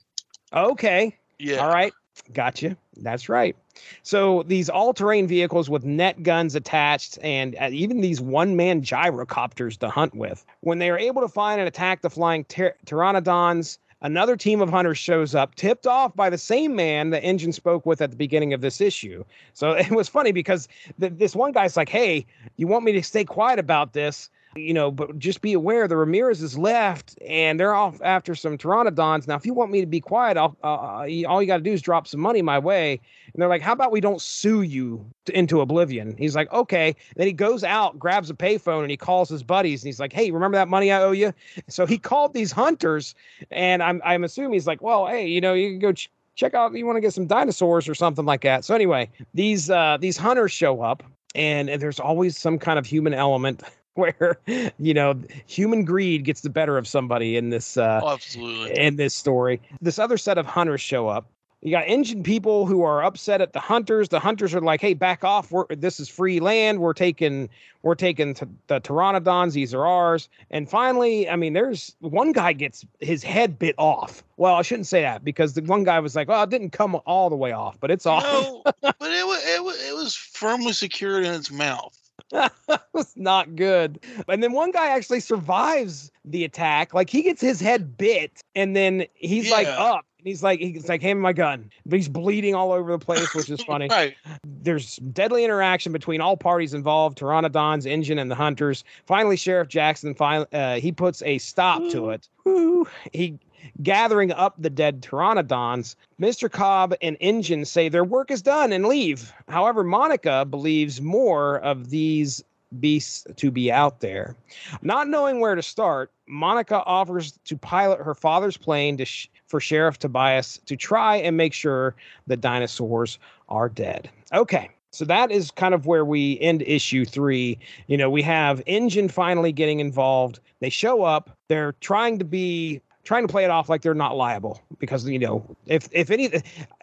[0.54, 1.58] Okay, Yeah.
[1.66, 1.94] all right,
[2.34, 2.78] gotcha.
[2.98, 3.56] That's right.
[4.04, 9.90] So these all-terrain vehicles with net guns attached, and uh, even these one-man gyrocopters to
[9.90, 10.46] hunt with.
[10.62, 14.70] When they are able to find and attack the flying pter- pteranodons, another team of
[14.70, 18.18] hunters shows up, tipped off by the same man the InGen spoke with at the
[18.18, 19.24] beginning of this issue.
[19.54, 20.68] So it was funny because
[21.00, 22.26] th- this one guy's like, "Hey,
[22.58, 25.98] you want me to stay quiet about this?" You know, but just be aware the
[25.98, 29.28] Ramirez is left, and they're off after some pteranodons.
[29.28, 31.74] Now, if you want me to be quiet, I'll uh, all you got to do
[31.74, 33.02] is drop some money my way.
[33.34, 36.96] And they're like, "How about we don't sue you to, into oblivion?" He's like, "Okay."
[37.18, 40.14] then he goes out, grabs a payphone, and he calls his buddies, and he's like,
[40.14, 41.34] "Hey, remember that money I owe you?"
[41.68, 43.14] So he called these hunters,
[43.52, 46.54] and I'm I'm assuming he's like, "Well, hey, you know, you can go." Ch- Check
[46.54, 48.66] out you want to get some dinosaurs or something like that.
[48.66, 51.02] So anyway, these uh these hunters show up
[51.34, 53.64] and, and there's always some kind of human element
[54.06, 54.38] where
[54.78, 58.78] you know human greed gets the better of somebody in this uh Oh, absolutely.
[58.78, 59.62] in this story.
[59.82, 61.28] This other set of hunters show up.
[61.62, 64.10] You got Indian people who are upset at the hunters.
[64.10, 65.52] The hunters are like, "Hey, back off!
[65.52, 66.80] We're, this is free land.
[66.80, 67.50] We're taking,
[67.82, 69.54] we're taking t- the pteranodons.
[69.54, 74.24] These are ours." And finally, I mean, there's one guy gets his head bit off.
[74.38, 77.00] Well, I shouldn't say that because the one guy was like, "Well, it didn't come
[77.08, 80.16] all the way off, but it's off." No, but it was, it was it was
[80.16, 81.98] firmly secured in its mouth.
[82.94, 84.00] was not good.
[84.28, 86.94] And then one guy actually survives the attack.
[86.94, 89.76] Like he gets his head bit, and then he's like Yeah.
[89.78, 90.06] up.
[90.20, 91.70] And he's like, he's like, hand me my gun.
[91.86, 93.88] But he's bleeding all over the place, which is funny.
[93.90, 94.16] Right.
[94.44, 98.84] There's deadly interaction between all parties involved: Pteranodons, InGen, and the hunters.
[99.06, 102.28] Finally, Sheriff Jackson, finally, uh, he puts a stop to it.
[102.44, 102.88] Woo.
[103.14, 103.38] He
[103.82, 105.96] gathering up the dead pteranodons.
[106.20, 106.52] Mr.
[106.52, 109.34] Cobb and InGen say their work is done and leave.
[109.48, 112.44] However, Monica believes more of these
[112.80, 114.36] beasts to be out there.
[114.82, 120.00] Not knowing where to start, Monica offers to pilot her father's plane sh- for Sheriff
[120.00, 121.96] Tobias to try and make sure
[122.28, 124.10] the dinosaurs are dead.
[124.34, 124.70] Okay.
[124.92, 127.60] So that is kind of where we end issue three.
[127.88, 130.40] You know, we have InGen finally getting involved.
[130.62, 131.38] They show up.
[131.50, 135.20] They're trying to be trying to play it off like they're not liable because you
[135.20, 136.26] know if if any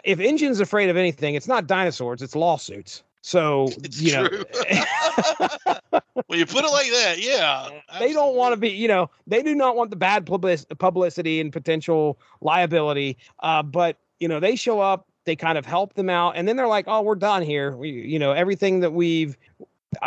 [0.05, 3.03] if InGen's afraid of anything, it's not dinosaurs, it's lawsuits.
[3.21, 4.29] So It's you know
[6.27, 7.69] when you put it like that, yeah.
[7.99, 11.53] they don't want to be you know they do not want the bad publicity and
[11.53, 16.37] potential liability uh, but you know they show up they kind of help them out
[16.37, 19.37] and then they're like oh we're done here we you know everything that we've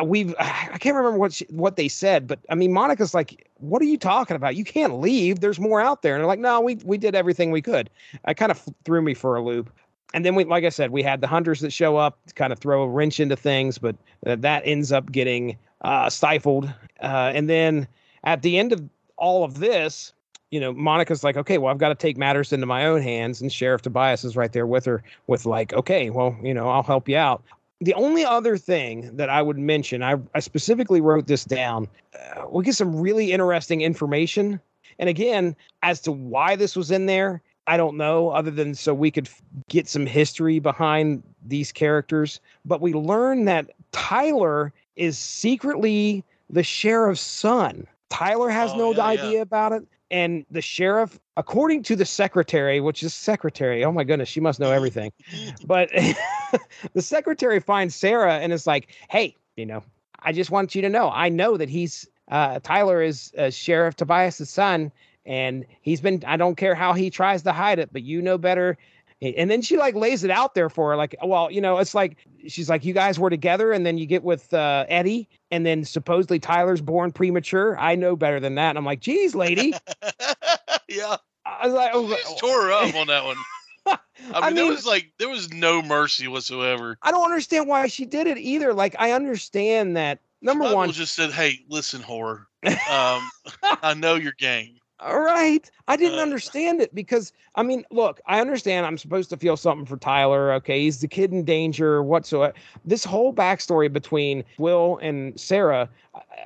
[0.03, 3.81] we've i can't remember what she, what they said but i mean monica's like what
[3.81, 4.55] are you talking about?
[4.55, 5.39] You can't leave.
[5.39, 6.15] There's more out there.
[6.15, 7.89] And they're like no we we did everything we could.
[8.25, 9.69] I kind of threw me for a loop.
[10.13, 12.53] And then we like i said we had the hunters that show up to kind
[12.53, 13.95] of throw a wrench into things but
[14.25, 16.71] uh, that ends up getting uh, stifled.
[17.01, 17.87] Uh, and then
[18.23, 18.81] at the end of
[19.17, 20.13] all of this,
[20.51, 23.41] you know, Monica's like, okay, well, I've got to take matters into my own hands.
[23.41, 26.83] And Sheriff Tobias is right there with her, with like, okay, well, you know, I'll
[26.83, 27.43] help you out.
[27.81, 31.87] The only other thing that I would mention, I, I specifically wrote this down.
[32.17, 34.59] Uh, we get some really interesting information.
[34.97, 38.93] And again, as to why this was in there, I don't know, other than so
[38.93, 42.39] we could f- get some history behind these characters.
[42.63, 47.85] But we learn that Tyler is secretly the sheriff's son.
[48.09, 49.03] Tyler has Oh, no yeah, yeah.
[49.21, 49.83] idea about it.
[50.11, 54.59] And the sheriff, according to the secretary, which is secretary, oh my goodness, she must
[54.59, 55.11] know everything.
[55.65, 55.89] But
[56.93, 59.83] the secretary finds Sarah and is like, hey, you know,
[60.19, 63.95] I just want you to know, I know that he's uh, Tyler is uh, Sheriff
[63.95, 64.91] Tobias's son,
[65.25, 66.23] and he's been.
[66.25, 68.77] I don't care how he tries to hide it, but you know better.
[69.21, 71.95] And then she like lays it out there for her, like, well, you know, it's
[71.95, 75.65] like she's like, you guys were together, and then you get with uh, Eddie, and
[75.65, 77.77] then supposedly Tyler's born premature.
[77.79, 78.69] I know better than that.
[78.69, 79.73] And I'm like, geez, lady.
[80.89, 81.15] yeah.
[81.45, 83.37] I was like, oh, just tore her up on that one.
[83.85, 83.97] I
[84.33, 86.97] mean, I there was like there was no mercy whatsoever.
[87.01, 88.73] I don't understand why she did it either.
[88.73, 92.45] Like, I understand that number Bible one, just said, "Hey, listen, whore.
[92.65, 93.29] Um,
[93.61, 94.77] I know your game.
[95.01, 95.69] All right.
[95.87, 99.57] I didn't Uh, understand it because I mean, look, I understand I'm supposed to feel
[99.57, 100.53] something for Tyler.
[100.53, 102.53] Okay, he's the kid in danger whatsoever.
[102.85, 105.89] This whole backstory between Will and Sarah,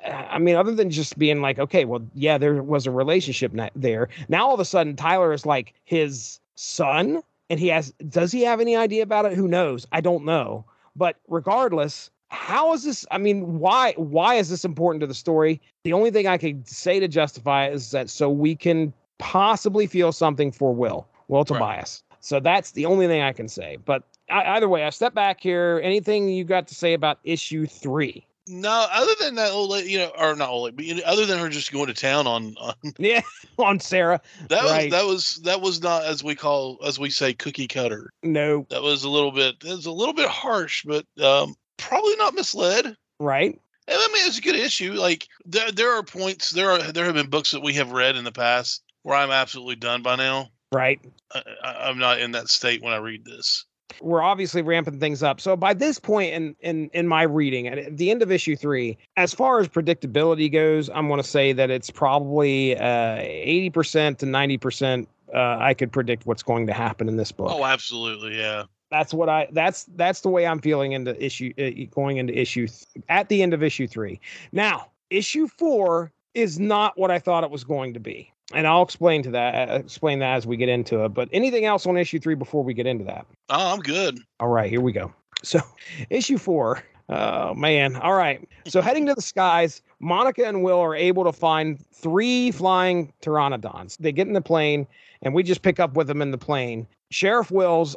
[0.04, 3.52] I, I mean, other than just being like, okay, well, yeah, there was a relationship
[3.76, 4.10] there.
[4.30, 7.92] Now all of a sudden, Tyler is like his son, and he has.
[8.10, 9.34] Does he have any idea about it?
[9.34, 9.86] Who knows?
[9.92, 10.66] I don't know.
[10.96, 13.06] But regardless, how is this?
[13.12, 13.94] I mean, why?
[13.98, 15.62] Why is this important to the story?
[15.84, 19.88] The only thing I could say to justify it is that so we can possibly
[19.88, 22.04] feel something for Will, Will Tobias.
[22.22, 23.78] So that's the only thing I can say.
[23.84, 25.80] But I, either way, I step back here.
[25.84, 28.26] Anything you got to say about issue three?
[28.48, 31.38] No, other than that old lady, you know, or not old lady, but other than
[31.40, 33.22] her just going to town on, on Yeah,
[33.60, 34.20] on Sarah.
[34.50, 34.92] that Right.
[34.92, 38.12] was that was that was not as we call as we say cookie cutter.
[38.24, 42.16] No, That was a little bit it was a little bit harsh, but um, probably
[42.18, 42.86] not misled.
[42.86, 43.60] And right?
[43.88, 44.94] I mean, it's a good issue.
[44.94, 46.52] Like there, there are points.
[46.52, 49.32] There are there have been books that we have read in the past where I'm
[49.32, 50.50] absolutely done by now.
[50.72, 51.00] Right.
[51.34, 53.66] I, I, I'm not in that state when I read this.
[54.02, 55.42] we're obviously ramping things up.
[55.42, 58.98] So by this point in in in my reading, at the end of issue three,
[59.18, 64.20] as far as predictability goes, I'm going to say that it's probably uh, eighty percent
[64.20, 65.10] to ninety percent.
[65.34, 67.52] Uh, I could predict what's going to happen in this book.
[67.52, 68.64] Oh, absolutely, yeah.
[68.90, 69.48] That's what I.
[69.52, 73.42] That's that's the way I'm feeling into issue uh, going into issue th- at the
[73.42, 74.20] end of issue three.
[74.52, 78.82] Now issue four is not what I thought it was going to be, and I'll
[78.82, 79.70] explain to that.
[79.70, 81.10] Uh, explain that as we get into it.
[81.10, 83.26] But anything else on issue three before we get into that?
[83.50, 84.20] Oh, I'm good.
[84.40, 85.14] All right, here we go.
[85.44, 85.60] So,
[86.10, 87.96] issue four Oh man.
[87.96, 88.48] All right.
[88.68, 93.98] So heading to the skies, Monica and Will are able to find three flying pteranodons.
[93.98, 94.88] They get in the plane
[95.22, 96.88] and we just pick up with them in the plane.
[97.10, 97.96] Sheriff Wills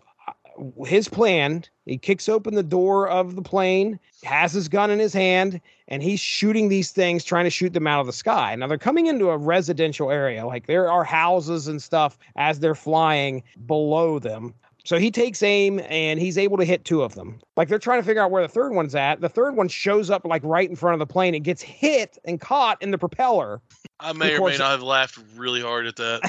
[0.86, 5.12] his plan, he kicks open the door of the plane, has his gun in his
[5.12, 8.54] hand, and he's shooting these things, trying to shoot them out of the sky.
[8.54, 12.74] Now they're coming into a residential area, like there are houses and stuff as they're
[12.74, 14.54] flying below them.
[14.84, 17.38] So he takes aim and he's able to hit two of them.
[17.56, 19.20] Like they're trying to figure out where the third one's at.
[19.20, 22.18] The third one shows up like right in front of the plane and gets hit
[22.24, 23.60] and caught in the propeller.
[24.00, 26.22] I may or may not have laughed really hard at that.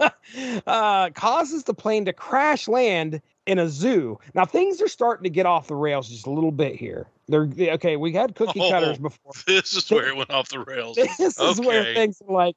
[0.66, 4.18] uh, causes the plane to crash land in a zoo.
[4.34, 7.06] Now things are starting to get off the rails just a little bit here.
[7.28, 7.96] They're okay.
[7.96, 9.32] We had cookie oh, cutters before.
[9.46, 10.96] This is where it went off the rails.
[11.18, 12.56] This is where things are like,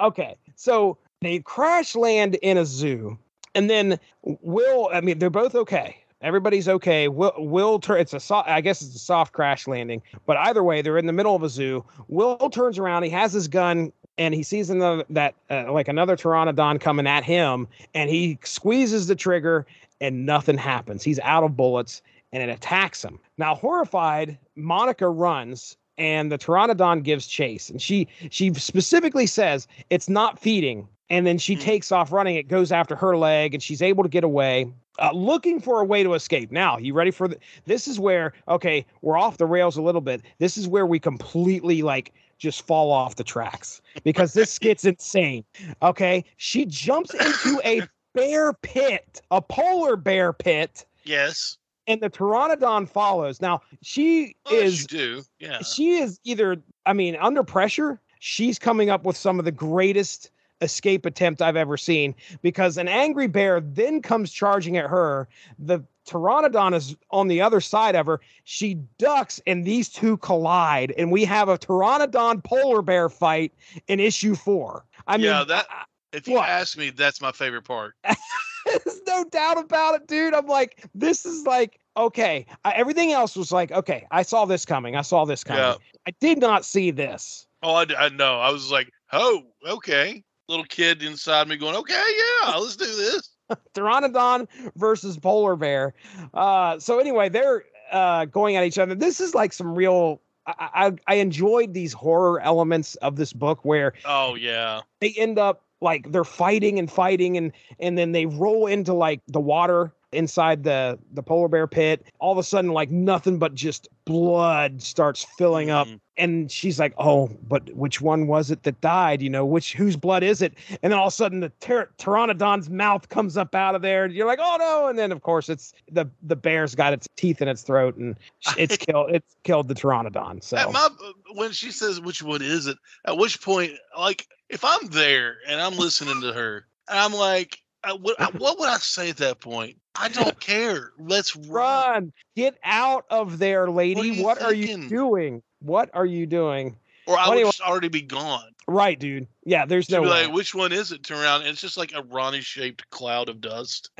[0.00, 3.18] okay, so they crash land in a zoo
[3.56, 5.96] and then Will, I mean, they're both okay.
[6.20, 7.08] Everybody's okay.
[7.08, 8.00] Will, Will turn.
[8.00, 8.48] It's a soft.
[8.48, 10.02] I guess it's a soft crash landing.
[10.26, 11.84] But either way, they're in the middle of a zoo.
[12.08, 13.02] Will turns around.
[13.02, 17.24] He has his gun, and he sees another that uh, like another pteranodon coming at
[17.24, 19.66] him, and he squeezes the trigger,
[20.00, 21.02] and nothing happens.
[21.02, 23.18] He's out of bullets, and it attacks him.
[23.38, 30.08] Now, horrified, Monica runs, and the pteranodon gives chase, and she she specifically says it's
[30.08, 31.60] not feeding and then she mm.
[31.60, 32.36] takes off running.
[32.36, 35.84] It goes after her leg, and she's able to get away, uh, looking for a
[35.84, 36.50] way to escape.
[36.50, 37.86] Now, you ready for the, this?
[37.86, 40.22] Is where okay, we're off the rails a little bit.
[40.38, 45.44] This is where we completely like just fall off the tracks because this gets insane.
[45.82, 47.82] Okay, she jumps into a
[48.16, 50.84] bear pit, a polar bear pit.
[51.04, 51.58] Yes.
[51.86, 53.40] And the pteranodon follows.
[53.40, 54.86] Now she well, is.
[54.86, 55.60] do yeah.
[55.62, 56.56] She is either.
[56.84, 61.56] I mean, under pressure, she's coming up with some of the greatest escape attempt I've
[61.56, 65.28] ever seen because an angry bear then comes charging at her.
[65.58, 68.20] The pteranodon is on the other side of her.
[68.44, 73.52] She ducks and these two collide, and we have a pteranodon polar bear fight
[73.88, 74.84] in issue four.
[75.06, 75.66] I yeah, mean, that
[76.12, 76.48] if you what?
[76.48, 77.94] ask me, that's my favorite part.
[78.04, 80.34] There's no doubt about it, dude.
[80.34, 82.46] I'm like, this is like okay.
[82.64, 84.96] I, everything else was like, okay, I saw this coming.
[84.96, 85.62] I saw this coming.
[85.62, 85.76] Yeah.
[86.06, 87.46] I did not see this.
[87.62, 88.40] Oh, I, I know.
[88.40, 93.30] I was like, oh, okay little kid inside me going, okay, yeah, let's do this.
[93.74, 95.94] Pteranodon versus polar bear.
[96.34, 98.94] Uh, so anyway, they're uh, going at each other.
[98.94, 100.20] This is like some real.
[100.46, 103.92] I, I, I enjoyed these horror elements of this book where.
[104.04, 104.82] Oh yeah.
[105.00, 109.20] They end up like they're fighting and fighting and and then they roll into like
[109.28, 113.54] the water inside the the polar bear pit all of a sudden like nothing but
[113.54, 115.88] just blood starts filling up.
[115.88, 116.00] Mm.
[116.16, 119.22] and she's like oh but which one was it that died?
[119.22, 120.54] You know which whose blood is it?
[120.82, 124.04] And then all of a sudden the ter- pteranodon's mouth comes up out of there
[124.04, 124.86] and you're like oh no.
[124.88, 128.16] And then of course it's the the bear's got its teeth in its throat and
[128.56, 130.70] it's killed it's killed the pteranodon so.
[130.70, 130.88] My,
[131.34, 132.78] when she says which one is it?
[133.04, 137.60] At which point like if i'm there and i'm listening to her and i'm like
[137.94, 139.76] what, what would I say at that point?
[139.94, 140.92] I don't care.
[140.98, 141.48] Let's run.
[141.48, 142.12] run.
[142.34, 144.22] Get out of there, lady.
[144.22, 145.42] What, are you, what are you doing?
[145.60, 146.76] What are you doing?
[147.06, 148.52] Or I would already be gone.
[148.68, 149.28] Right, dude.
[149.44, 150.26] Yeah, there's no way.
[150.26, 151.04] Like, which one is it?
[151.04, 153.90] Turn around, it's just like a Ronnie shaped cloud of dust.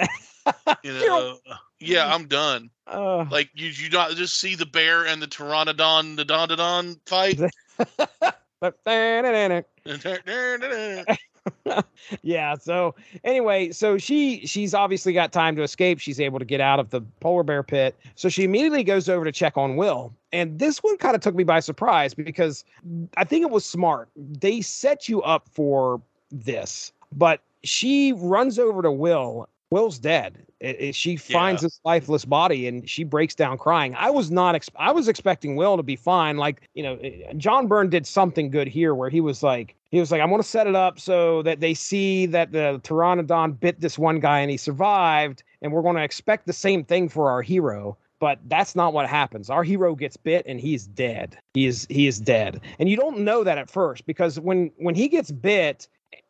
[0.83, 1.39] you know,
[1.79, 2.71] yeah, I'm done.
[2.87, 7.39] Uh, like you, you not just see the bear and the pteranodon, the dondodon fight.
[12.23, 12.55] yeah.
[12.57, 15.99] So anyway, so she she's obviously got time to escape.
[15.99, 17.97] She's able to get out of the polar bear pit.
[18.15, 20.13] So she immediately goes over to check on Will.
[20.33, 22.65] And this one kind of took me by surprise because
[23.17, 24.09] I think it was smart.
[24.17, 30.47] They set you up for this, but she runs over to Will Will's dead.
[30.61, 31.67] It, it, she finds yeah.
[31.67, 33.95] this lifeless body and she breaks down crying.
[33.97, 34.55] I was not.
[34.55, 36.37] Ex- I was expecting Will to be fine.
[36.37, 40.01] Like you know, eh, John Byrne did something good here where he was like, he
[40.01, 43.59] was like, I want to set it up so that they see that the Pteranodon
[43.61, 47.09] bit this one guy and he survived, and we're going to expect the same thing
[47.09, 47.97] for our hero.
[48.19, 49.51] But that's not what happens.
[49.51, 51.37] Our hero gets bit and he's dead.
[51.53, 54.95] He is he is dead, and you don't know that at first because when when
[54.95, 55.87] he gets bit,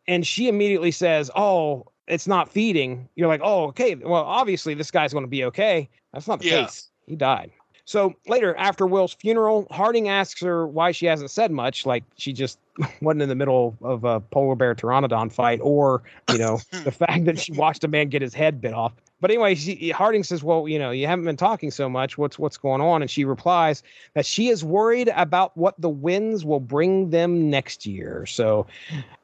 [0.09, 4.91] and she immediately says, "Oh, it's not feeding, you're like, oh, okay, well, obviously this
[4.91, 5.89] guy's going to be okay.
[6.13, 6.65] That's not the yeah.
[6.65, 6.89] case.
[7.07, 7.51] He died.
[7.87, 12.33] So later, after Will's funeral, Harding asks her why she hasn't said much, like she
[12.33, 12.59] just
[13.01, 17.25] wasn't in the middle of a polar bear pteranodon fight, or you know, the fact
[17.27, 18.93] that she watched a man get his head bit off.
[19.21, 22.19] But anyway, she, Harding says, "Well, you know, you haven't been talking so much.
[22.19, 23.85] What's what's going on?" And she replies
[24.15, 28.27] that she is worried about what the winds will bring them next year.
[28.27, 28.67] So,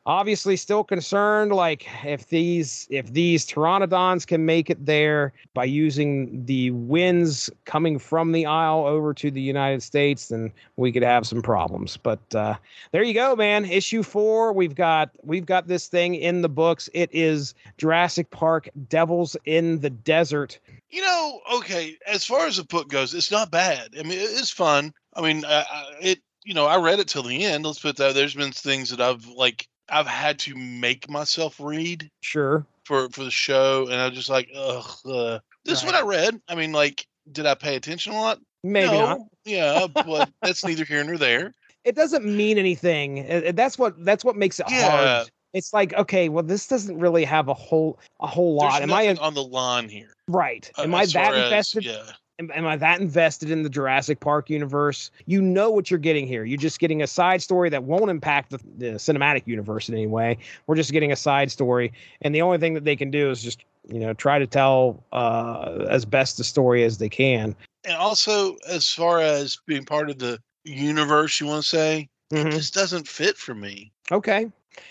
[0.07, 6.44] obviously still concerned like if these if these pteranodons can make it there by using
[6.44, 11.26] the winds coming from the isle over to the united states then we could have
[11.26, 12.55] some problems but uh
[12.90, 16.88] there you go man issue four we've got we've got this thing in the books
[16.94, 20.59] it is jurassic park devils in the desert
[20.90, 23.94] You know, okay, as far as the book goes, it's not bad.
[23.98, 24.92] I mean, it's fun.
[25.14, 25.64] I mean, I,
[26.03, 26.20] it.
[26.44, 27.64] You know, I read it till the end.
[27.64, 28.14] Let's put that.
[28.14, 33.24] There's been things that I've like I've had to make myself read sure for for
[33.24, 34.90] the show, and I'm just like, ugh.
[35.05, 36.40] Uh, this is what I read.
[36.49, 38.38] I mean, like, did I pay attention a lot?
[38.64, 39.01] maybe no.
[39.09, 41.53] not Yeah, but that's neither here nor there.
[41.84, 44.88] it doesn't mean anything Uh, uh, that's what that's what makes it Yeah.
[45.18, 48.82] hard it's like okay well this doesn't really have a whole a whole lot There's
[48.84, 50.14] am i on the line here.
[50.28, 52.05] right uh, am i that far as- invested yeah.
[52.51, 55.11] Am, I that invested in the Jurassic Park universe?
[55.26, 56.45] You know what you're getting here.
[56.45, 60.07] You're just getting a side story that won't impact the, the cinematic universe in any
[60.07, 60.38] way.
[60.66, 63.43] We're just getting a side story, and the only thing that they can do is
[63.43, 67.55] just you know try to tell uh, as best the story as they can.
[67.84, 72.47] And also, as far as being part of the universe, you want to say, Mhm.
[72.47, 73.93] it just doesn't fit for me.
[74.11, 74.51] Okay.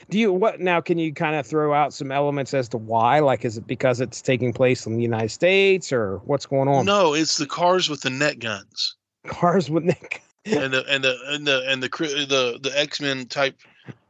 [0.09, 0.81] Do you what now?
[0.81, 3.19] Can you kind of throw out some elements as to why?
[3.19, 6.85] Like, is it because it's taking place in the United States, or what's going on?
[6.85, 8.95] No, it's the cars with the net guns.
[9.27, 10.21] Cars with Nick.
[10.45, 13.55] and the and the and the and the the the X Men type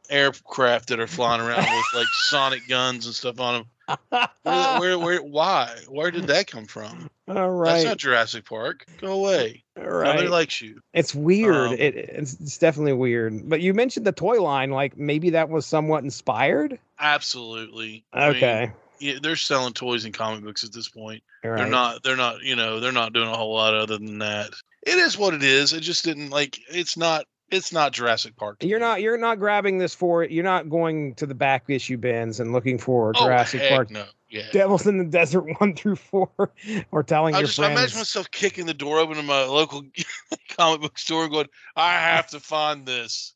[0.09, 3.65] aircraft that are flying around with like sonic guns and stuff on them.
[4.09, 4.29] Where,
[4.79, 5.75] where, where, why?
[5.87, 7.09] Where did that come from?
[7.27, 8.85] All That's not Jurassic Park.
[8.99, 9.63] Go away.
[9.77, 10.81] All Nobody likes you.
[10.93, 11.55] It's weird.
[11.69, 13.49] Um, it, it's, it's definitely weird.
[13.49, 14.71] But you mentioned the toy line.
[14.71, 16.77] Like maybe that was somewhat inspired.
[16.99, 18.03] Absolutely.
[18.13, 18.71] I mean, Okay.
[18.99, 21.23] yeah, they're selling toys and comic books at this point.
[21.43, 22.03] All They're not.
[22.03, 22.41] They're not.
[22.41, 24.51] You know, they're not doing a whole lot other than that.
[24.83, 25.73] It is what it is.
[25.73, 26.59] It just didn't like.
[26.69, 27.25] It's not.
[27.51, 28.63] It's not Jurassic Park.
[28.63, 29.01] You're not.
[29.01, 30.31] You're not grabbing this for it.
[30.31, 33.91] You're not going to the back issue bins and looking for Oh, Jurassic Park.
[33.91, 34.05] No.
[34.29, 34.43] Yeah.
[34.53, 36.29] Devils in the Desert one through four,
[36.91, 39.83] or telling I your just I imagine myself kicking the door open to my local
[40.57, 43.33] comic book store and going, I have to find this.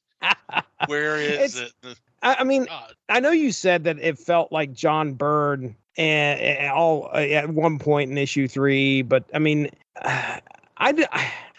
[0.88, 1.98] Where is It's- it?
[2.24, 2.94] I, I mean, God.
[3.10, 7.50] I know you said that it felt like John Byrne and, and all uh, at
[7.50, 9.70] one point in issue three, but I mean,
[10.78, 11.06] I, d-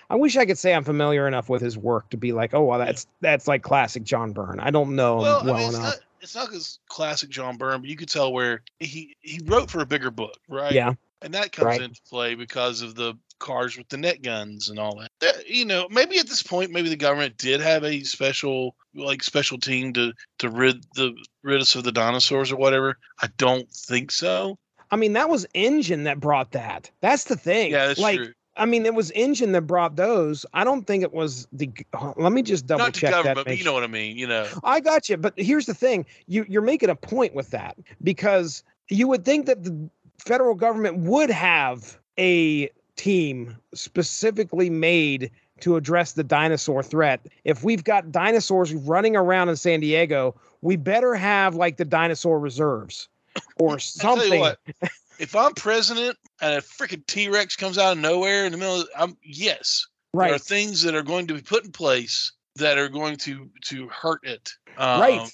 [0.09, 2.65] I wish I could say I'm familiar enough with his work to be like, oh,
[2.65, 4.61] well, that's that's like classic John Byrne.
[4.61, 5.95] I don't know Well, him I well mean, it's enough.
[5.95, 9.71] not it's not his classic John Byrne, but you could tell where he he wrote
[9.71, 10.73] for a bigger book, right?
[10.73, 11.83] Yeah, and that comes Right.
[11.83, 15.11] into play because of the cars with the net guns and all that.
[15.21, 19.23] That- You know, maybe at this point, maybe the government did have a special like
[19.23, 22.97] special team to to rid the rid us of the dinosaurs or whatever.
[23.21, 24.59] I don't think so.
[24.91, 26.91] I mean, that was InGen that brought that.
[27.01, 27.73] That's the thing.
[27.73, 28.33] Yeah, that's like, true.
[28.57, 30.47] I mean, it was InGen that brought those.
[30.55, 31.71] I don't think it was the.
[32.17, 33.25] Let me just double Not the check that.
[33.25, 34.17] government, but you know what I mean.
[34.17, 37.51] You know, I got you, but here's the thing: you you're making a point with
[37.51, 45.31] that because you would think that the federal government would have a team specifically made
[45.61, 47.27] to address the dinosaur threat.
[47.45, 52.39] If we've got dinosaurs running around in San Diego, we better have like the dinosaur
[52.39, 53.09] reserves
[53.59, 54.53] or something.
[55.19, 58.81] if I'm president and a freaking T Rex comes out of nowhere in the middle,
[58.81, 60.29] of, I'm yes, right.
[60.29, 63.51] there are things that are going to be put in place that are going to
[63.67, 64.51] to hurt it.
[64.79, 65.31] Um, right.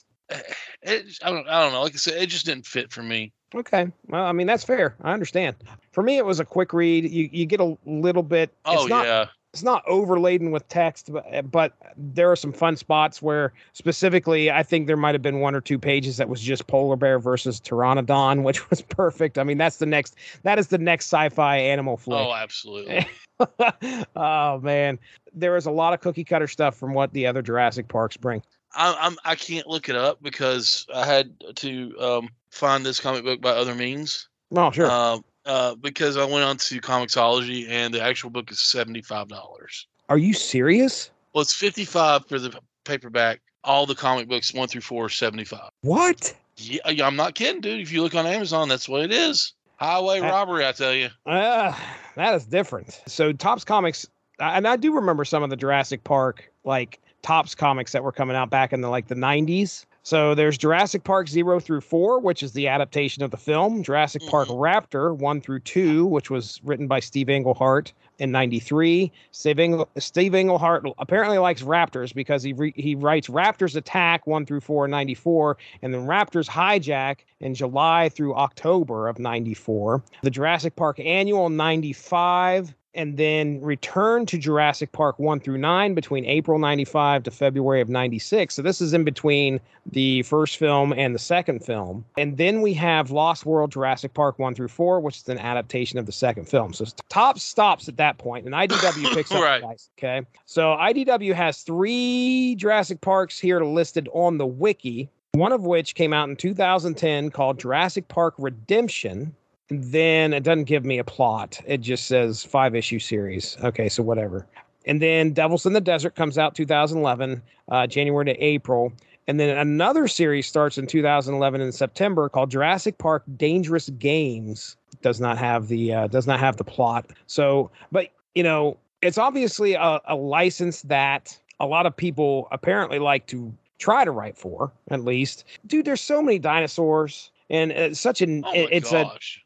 [0.82, 1.48] It, I don't.
[1.48, 1.82] I don't know.
[1.82, 3.32] Like I said, it just didn't fit for me.
[3.54, 3.88] Okay.
[4.08, 4.96] Well, I mean that's fair.
[5.02, 5.56] I understand.
[5.92, 7.10] For me, it was a quick read.
[7.10, 8.50] You you get a little bit.
[8.64, 12.74] Oh it's not, yeah, it's not overladen with text, but, but there are some fun
[12.76, 16.40] spots where specifically I think there might have been one or two pages that was
[16.40, 19.38] just polar bear versus pteranodon, which was perfect.
[19.38, 22.18] I mean, that's the next that is the next sci-fi animal flick.
[22.18, 23.06] oh absolutely.
[24.16, 24.98] oh man,
[25.34, 28.42] there is a lot of cookie cutter stuff from what the other Jurassic Parks bring.
[28.74, 29.16] I, I'm.
[29.24, 33.50] I can't look it up because I had to um, find this comic book by
[33.50, 34.28] other means.
[34.56, 38.60] Oh sure, Um, uh, because I went on to Comixology and the actual book is
[38.60, 39.86] seventy five dollars.
[40.08, 41.10] are you serious?
[41.34, 43.40] Well, it's fifty five for the paperback.
[43.64, 45.70] All the comic books one through four are seventy five.
[45.82, 46.34] What?
[46.56, 47.80] Yeah, I'm not kidding, dude.
[47.80, 49.54] If you look on Amazon, that's what it is.
[49.76, 51.08] Highway I- robbery, I tell you.
[51.26, 51.74] Uh,
[52.16, 53.00] that is different.
[53.06, 54.06] So Topps Comics,
[54.38, 58.36] and I do remember some of the Jurassic Park like Topps comics that were coming
[58.36, 59.86] out back in the like the 90s.
[60.04, 64.22] So there's Jurassic Park 0 through 4, which is the adaptation of the film, Jurassic
[64.28, 64.58] Park Mhm.
[64.58, 69.10] Raptor 1 through 2, which was written by Steve Englehart, in 93.
[69.30, 74.44] Steve, Engel, Steve Englehart apparently likes Raptors because he re, he writes Raptors Attack 1
[74.46, 80.02] through 4 in 94 and then Raptors Hijack in July through October of 94.
[80.22, 86.24] The Jurassic Park Annual 95 and then returned to Jurassic Park 1 through 9 between
[86.26, 88.54] April 95 to February of 96.
[88.54, 92.04] So this is in between the first film and the second film.
[92.18, 95.98] And then we have Lost World Jurassic Park 1 through 4, which is an adaptation
[95.98, 96.72] of the second film.
[96.74, 99.62] So Topps stops at that point, and IDW picks up Right.
[99.62, 99.88] guys.
[99.98, 100.22] Okay.
[100.44, 106.12] So IDW has three Jurassic Parks here listed on the wiki, one of which came
[106.12, 109.34] out in 2010 called Jurassic Park Redemption
[109.68, 111.60] then it doesn't give me a plot.
[111.66, 113.56] It just says five issue series.
[113.62, 114.46] Okay, so whatever.
[114.86, 118.92] And then Devils in the Desert comes out 2011, uh, January to April.
[119.28, 124.76] And then another series starts in 2011 in September called Jurassic Park Dangerous Games.
[125.00, 127.06] Does not have the uh, does not have the plot.
[127.26, 132.98] So, but you know, it's obviously a, a license that a lot of people apparently
[132.98, 134.72] like to try to write for.
[134.90, 139.41] At least, dude, there's so many dinosaurs, and it's such an Oh it's a gosh.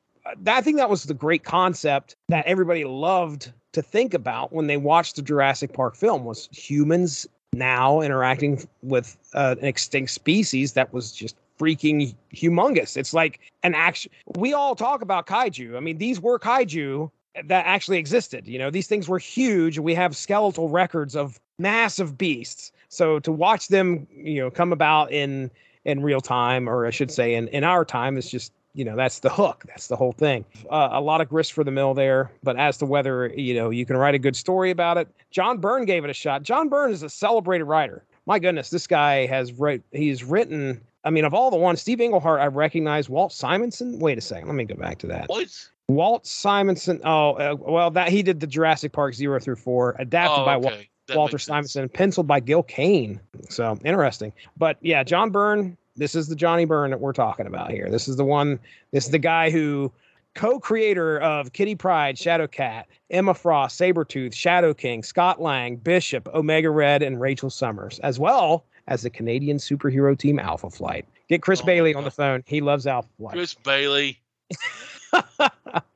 [0.46, 4.76] I think that was the great concept that everybody loved to think about when they
[4.76, 10.92] watched the Jurassic Park film was humans now interacting with uh, an extinct species that
[10.92, 12.96] was just freaking humongous.
[12.96, 14.12] It's like an action.
[14.36, 15.76] We all talk about kaiju.
[15.76, 17.10] I mean, these were kaiju
[17.44, 18.46] that actually existed.
[18.46, 19.78] You know, these things were huge.
[19.78, 22.72] We have skeletal records of massive beasts.
[22.88, 25.50] So to watch them, you know, come about in
[25.84, 28.94] in real time, or I should say, in in our time, is just you know
[28.94, 31.94] that's the hook that's the whole thing uh, a lot of grist for the mill
[31.94, 35.08] there but as to whether you know you can write a good story about it
[35.30, 38.86] john byrne gave it a shot john byrne is a celebrated writer my goodness this
[38.86, 43.08] guy has wrote he's written i mean of all the ones steve englehart i recognize
[43.08, 45.48] walt simonson wait a second let me go back to that What?
[45.88, 50.40] walt simonson oh uh, well that he did the jurassic park zero through four adapted
[50.40, 50.90] Oh, by Walt okay.
[51.08, 51.38] That Walter.
[51.38, 53.20] Simonson, penciled by Gil Kane.
[53.48, 54.32] So interesting.
[54.56, 57.88] But yeah, John Byrne, this is the Johnny Byrne that we're talking about here.
[57.90, 58.59] This is the one,
[58.92, 59.90] this is the guy who
[60.34, 67.03] co-creator of Kitty Pryde, Shadowcat, Emma Frost, Sabretooth, Shadow King, Scott Lang, Bishop, Omega Red,
[67.03, 71.07] and Rachel Summers, as well as the Canadian superhero team Alpha Flight.
[71.28, 72.44] Get Chris Oh Bailey on the phone.
[72.47, 73.32] He loves Alpha Flight.
[73.34, 74.20] Chris Bailey.
[75.12, 75.51] Get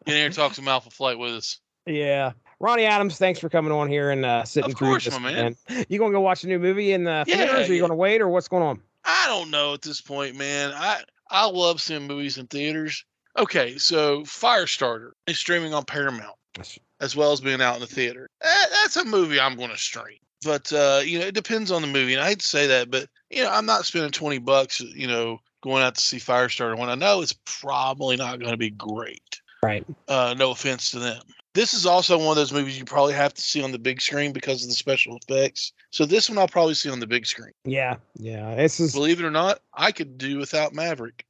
[0.07, 1.59] in here and talk some Alpha Flight with us.
[1.87, 2.33] yeah.
[2.63, 5.19] Ronnie Adams, thanks for coming on here and uh, sitting Of through course, this.
[5.19, 5.57] my man.
[5.89, 8.21] You gonna go watch a new movie in the Yeah, theaters, or you gonna wait,
[8.21, 8.81] or what's going on?
[9.11, 10.73] I don't know at this point, man.
[10.75, 13.05] I I love seeing movies in theaters.
[13.39, 17.87] Okay, so Firestarter is streaming on Paramount That's- as well as being out in the
[17.87, 18.29] theater.
[18.41, 20.19] That, that's a movie I'm going to stream.
[20.45, 22.15] But uh, you know, it depends on the movie.
[22.15, 25.07] And I hate to say that, but you know, I'm not spending 20 bucks, you
[25.07, 28.71] know, going out to see Firestarter when I know it's probably not going to be
[28.71, 29.41] great.
[29.63, 29.85] Right.
[30.09, 31.23] Uh, no offense to them.
[31.55, 34.01] This is also one of those movies you probably have to see on the big
[34.01, 35.73] screen because of the special effects.
[35.91, 37.53] So this one I'll probably see on the big screen.
[37.65, 38.55] Yeah, yeah.
[38.55, 41.27] This is Believe it or not, I could do without Maverick.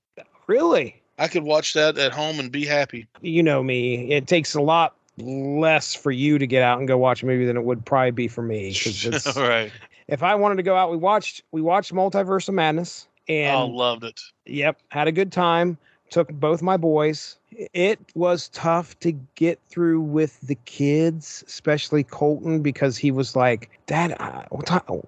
[0.47, 3.07] really, I could watch that at home and be happy.
[3.23, 4.13] you know me.
[4.13, 7.45] It takes a lot less for you to get out and go watch a movie
[7.47, 8.69] than it would probably be for me.
[8.87, 9.73] it's- All right.
[10.09, 13.57] if I wanted to go out, we watched we watched Multiverse of Madness, oh, and
[13.57, 14.21] oh, loved it.
[14.47, 15.79] Yep, had a good time.
[16.11, 17.37] Took both my boys.
[17.75, 23.71] It was tough to get through with the kids, especially Colton, because he was like,
[23.87, 24.45] "Dad, uh,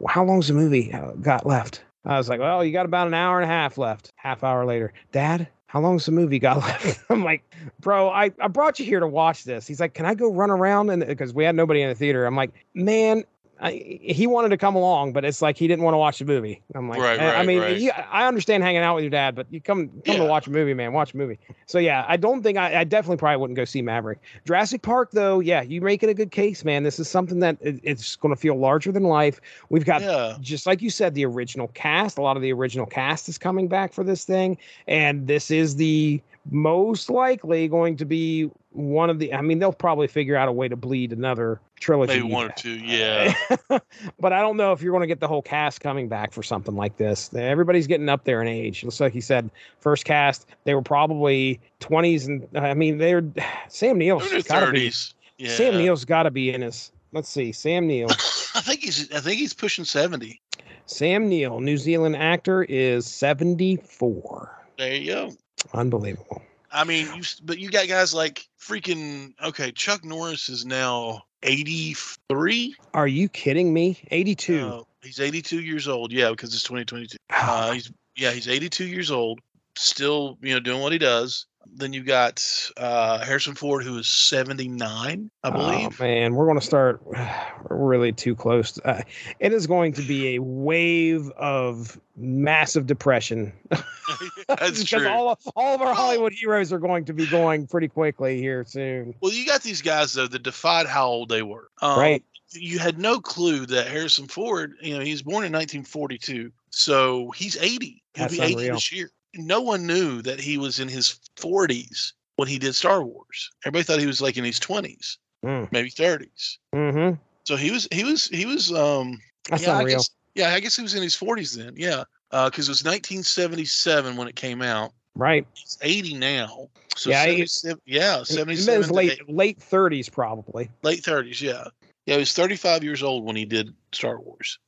[0.09, 3.15] how long's the movie uh, got left?" I was like, "Well, you got about an
[3.15, 7.01] hour and a half left." Half hour later, Dad, how long's the movie got left?
[7.09, 7.43] I'm like,
[7.81, 10.51] "Bro, I, I brought you here to watch this." He's like, "Can I go run
[10.51, 13.25] around?" And because we had nobody in the theater, I'm like, "Man."
[13.65, 16.25] I, he wanted to come along, but it's like he didn't want to watch the
[16.25, 16.61] movie.
[16.75, 17.77] I'm like, Right, I, I mean, right.
[17.79, 20.51] you, I understand hanging out with your dad, but you come come to watch a
[20.51, 20.93] movie, man.
[20.93, 21.39] Watch a movie.
[21.67, 24.19] So yeah, I don't think I, I definitely probably wouldn't go see Maverick.
[24.45, 26.83] Jurassic Park, though, yeah, you make it a good case, man.
[26.83, 29.41] This is something that it- it's going to feel larger than life.
[29.71, 30.37] We've got Yeah.
[30.41, 32.19] just like you said, the original cast.
[32.19, 34.59] A lot of the original cast is coming back for this thing,
[34.89, 39.33] and this is the most likely going to be one of the.
[39.33, 42.15] I mean, they'll probably figure out a way to bleed another trilogy.
[42.15, 42.81] Maybe one or two.
[42.83, 43.35] Uh, yeah.
[44.21, 46.43] but I don't know if you're going to get the whole cast coming back for
[46.43, 47.33] something like this.
[47.35, 48.83] Everybody's getting up there in age.
[48.83, 53.23] Looks like you said first cast, they were probably 20s, and I mean they're
[53.69, 54.91] Sam Neill's They're in got their to be.
[54.91, 55.15] 30s.
[55.39, 55.51] Yeah.
[55.55, 56.93] Sam Neill's got to be in his.
[57.13, 58.09] Let's see, Sam Neill.
[58.55, 60.41] I think he's I think he's pushing 70.
[60.87, 64.59] Sam Neill, New Zealand actor, is 74.
[64.79, 65.31] There you go.
[65.75, 66.43] Unbelievable.
[66.71, 72.75] I mean, you but you got guys like freaking okay, Chuck Norris is now 83.
[72.95, 73.99] Are you kidding me?
[74.11, 74.67] 82.
[74.67, 76.13] Uh, he's 82 years old.
[76.13, 77.17] Yeah, because it's 2022.
[77.31, 79.41] Uh, he's yeah, he's 82 years old,
[79.77, 81.47] still you know doing what he does.
[81.75, 86.01] Then you got uh, Harrison Ford, who is 79, I believe.
[86.01, 87.03] Oh, man, we're going to start
[87.71, 88.73] really too close.
[88.73, 89.03] To, uh,
[89.41, 93.53] it is going to be a wave of massive depression.
[94.49, 95.09] That's because true.
[95.09, 98.65] all of, all of our Hollywood heroes are going to be going pretty quickly here
[98.65, 99.15] soon.
[99.21, 101.69] well, you got these guys though that defied how old they were.
[101.81, 102.25] Um, Right.
[102.55, 107.31] You had no clue that Harrison Ford, you know, he was born in 1942, so
[107.31, 108.03] he's 80.
[108.13, 108.75] He'll That's be 80 unreal.
[108.75, 109.11] this year.
[109.35, 113.51] No one knew that he was in his 40s when he did Star Wars.
[113.65, 115.71] Everybody thought he was like in his 20s, Mm.
[115.73, 116.59] maybe 30s.
[116.75, 117.17] Mm-hmm.
[117.45, 118.73] So he was, he was, he was.
[118.73, 119.19] um
[119.49, 119.97] That's yeah, I unreal.
[119.99, 121.75] guess, yeah, I guess he was in his 40s then.
[121.77, 124.93] Yeah, because it was 1977 when it came out.
[125.15, 125.47] Right.
[125.55, 126.69] He's 80 now.
[126.97, 130.71] So Yeah, he- 77, yeah, It- 77 it was late late 30s probably.
[130.83, 131.65] late 30s yeah
[132.07, 134.59] yeah he was 35 years old when he did star wars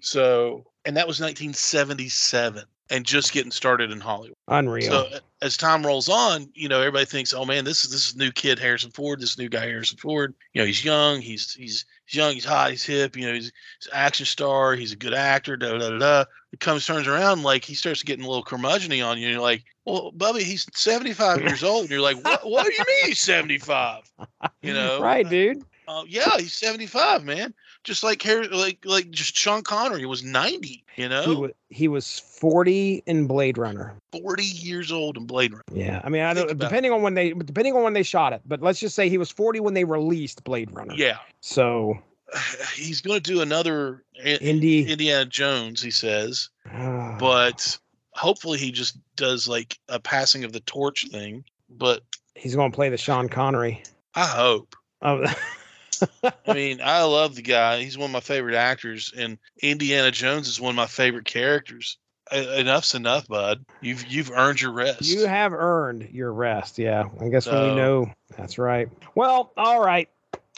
[0.00, 4.90] so and that was 1977 and just getting started in hollywood Unreal.
[4.90, 8.16] so as time rolls on you know everybody thinks oh man this is this is
[8.16, 11.84] new kid harrison ford this new guy harrison ford you know he's young he's he's
[12.06, 14.96] he's young he's hot he's hip you know he's, he's an action star he's a
[14.96, 18.28] good actor da da da da it comes turns around like he starts getting a
[18.28, 22.00] little curmudgeony on you and you're like well bubby he's 75 years old and you're
[22.00, 24.02] like what, what do you mean he's 75
[24.62, 25.62] you know right, dude.
[25.88, 27.52] uh, yeah, he's seventy five, man.
[27.84, 30.84] Just like Harry, like like just Sean Connery was ninety.
[30.96, 33.94] You know, He was he was 40 in Blade Runner.
[34.12, 35.62] forty years old in Blade Runner.
[35.72, 36.58] Yeah, I mean, I don't it.
[36.58, 39.18] depending on when they depending on when they shot it, but let's just say he
[39.18, 40.94] was 40 when they released Blade Runner.
[40.96, 41.98] Yeah, So
[42.74, 47.78] he's going to do another Indy, Indiana Jones, he says, Ah, but
[48.12, 51.44] hopefully he just does like a passing of the torch thing.
[51.68, 52.02] But
[52.34, 53.82] he's going to play the Sean Connery.
[54.14, 54.74] I hope.
[55.02, 55.24] Oh,
[56.22, 57.82] I mean, I love the guy.
[57.82, 61.98] He's one of my favorite actors, and Indiana Jones is one of my favorite characters.
[62.32, 63.64] Enough's enough, bud.
[63.82, 65.02] You've you've earned your rest.
[65.02, 66.78] you have earned your rest.
[66.78, 68.88] Yeah, I guess when we know that's right.
[69.14, 70.08] Well, all right.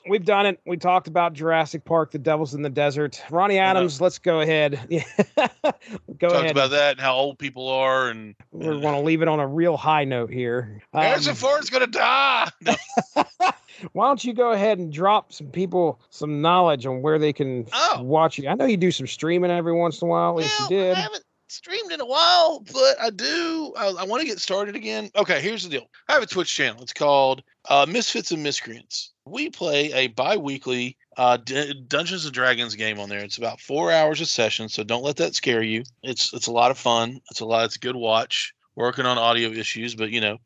[0.09, 0.61] We've done it.
[0.64, 3.20] We talked about Jurassic Park, The Devil's in the Desert.
[3.28, 4.78] Ronnie Adams, let's go ahead.
[4.89, 5.03] Yeah.
[5.37, 6.51] go talked ahead.
[6.53, 9.47] about that and how old people are, and We're going to leave it on a
[9.47, 10.80] real high note here.
[10.95, 12.49] Um, Harrison Ford's gonna die.
[12.61, 12.74] No,
[13.92, 17.66] why don't you go ahead and drop some people some knowledge on where they can
[17.72, 18.02] Oh.
[18.02, 18.48] watch you?
[18.48, 20.30] I know you do some streaming every once in a while.
[20.30, 20.96] At least you did.
[20.96, 23.72] I haven't streamed in a while, but I do.
[23.76, 25.10] I, I want to get started again.
[25.16, 25.88] Okay, here's the deal.
[26.08, 26.82] I have a Twitch channel.
[26.82, 29.12] It's called uh, Misfits and Miscreants.
[29.26, 33.20] We play a bi-weekly uh, D- Dungeons and Dragons game on there.
[33.20, 35.82] It's about four hours a session, so don't let that scare you.
[36.02, 37.20] It's it's a lot of fun.
[37.30, 37.64] It's a lot.
[37.64, 38.52] It's a good watch.
[38.76, 40.36] Working on audio issues, but you know,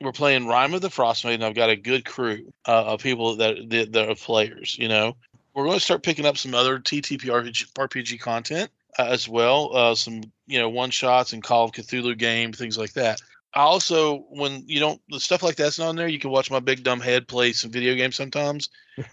[0.00, 1.42] we're playing Rime of the Frostmaiden.
[1.42, 4.76] I've got a good crew uh, of people that, that that are players.
[4.78, 5.16] You know,
[5.54, 9.76] we're going to start picking up some other TTP RPG, RPG content uh, as well.
[9.76, 13.20] Uh, some you know one shots and Call of Cthulhu game things like that.
[13.52, 16.50] I also, when you don't the stuff like that's not on there, you can watch
[16.50, 18.68] my big dumb head play some video games sometimes.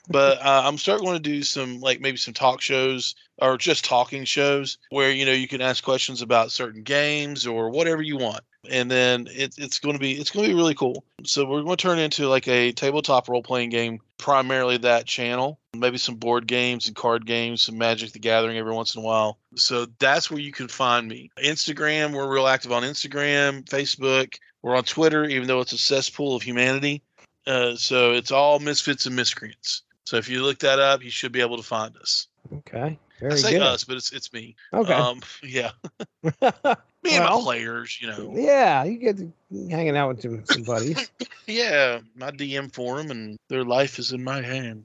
[0.10, 4.26] But uh, I'm starting to do some like maybe some talk shows or just talking
[4.26, 8.42] shows where you know you can ask questions about certain games or whatever you want.
[8.70, 11.06] And then it, it's going to be it's going to be really cool.
[11.24, 15.60] So we're going to turn into like a tabletop role-playing game primarily that channel.
[15.76, 19.06] Maybe some board games and card games some magic the gathering every once in a
[19.06, 19.38] while.
[19.56, 21.32] So that's where you can find me.
[21.38, 24.36] Instagram we're real active on instagram facebook.
[24.64, 27.04] We're on twitter even though it's a cesspool of humanity
[27.48, 31.32] uh, so it's all misfits and miscreants so if you look that up you should
[31.32, 32.98] be able to find us Okay.
[33.30, 33.62] i say good.
[33.62, 34.94] us but it's it's me Okay.
[34.94, 35.72] um yeah
[36.24, 39.32] me and my players you know yeah, you get to
[39.70, 41.10] hanging out with some, some buddies.
[41.50, 44.84] Yeah, my DM for them, and their life is in my hand.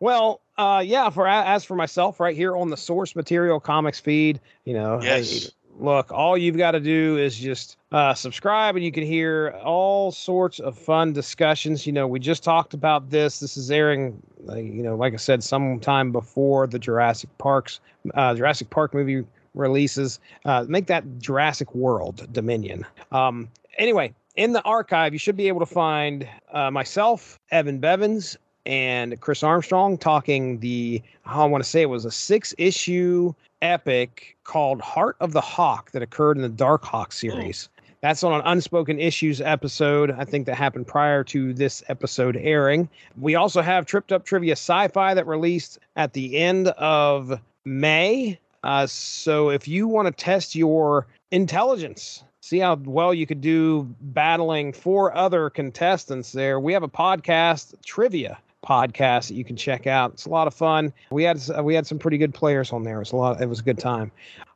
[0.00, 1.08] well, uh, yeah.
[1.08, 5.50] For as for myself, right here on the Source Material Comics feed, you know, Yes.
[5.78, 10.12] Look, all you've got to do is just uh, subscribe, and you can hear all
[10.12, 11.86] sorts of fun discussions.
[11.86, 13.40] You know, we just talked about this.
[13.40, 17.80] This is airing, uh, you know, like I said, sometime before the Jurassic Parks,
[18.14, 20.20] uh, Jurassic Park movie releases.
[20.44, 22.84] Uh, make that Jurassic World Dominion.
[23.12, 23.48] Um,
[23.78, 29.20] anyway, in the archive, you should be able to find uh, myself, Evan Bevins, and
[29.20, 34.80] Chris Armstrong talking the, I want to say it was a six issue epic called
[34.82, 37.70] Heart of the Hawk that occurred in the Darkhawk series.
[38.02, 40.10] That's on an unspoken issues episode.
[40.10, 42.90] I think that happened prior to this episode airing.
[43.18, 48.38] We also have Tripped Up Trivia Sci Fi that released at the end of May.
[48.62, 53.88] Uh, so if you want to test your intelligence, see how well you could do
[54.02, 59.86] battling four other contestants there, we have a podcast, trivia podcast that you can check
[59.86, 60.12] out.
[60.12, 60.92] It's a lot of fun.
[61.10, 62.96] We had we had some pretty good players on there.
[62.96, 63.40] It was a lot.
[63.40, 64.10] It was a good time.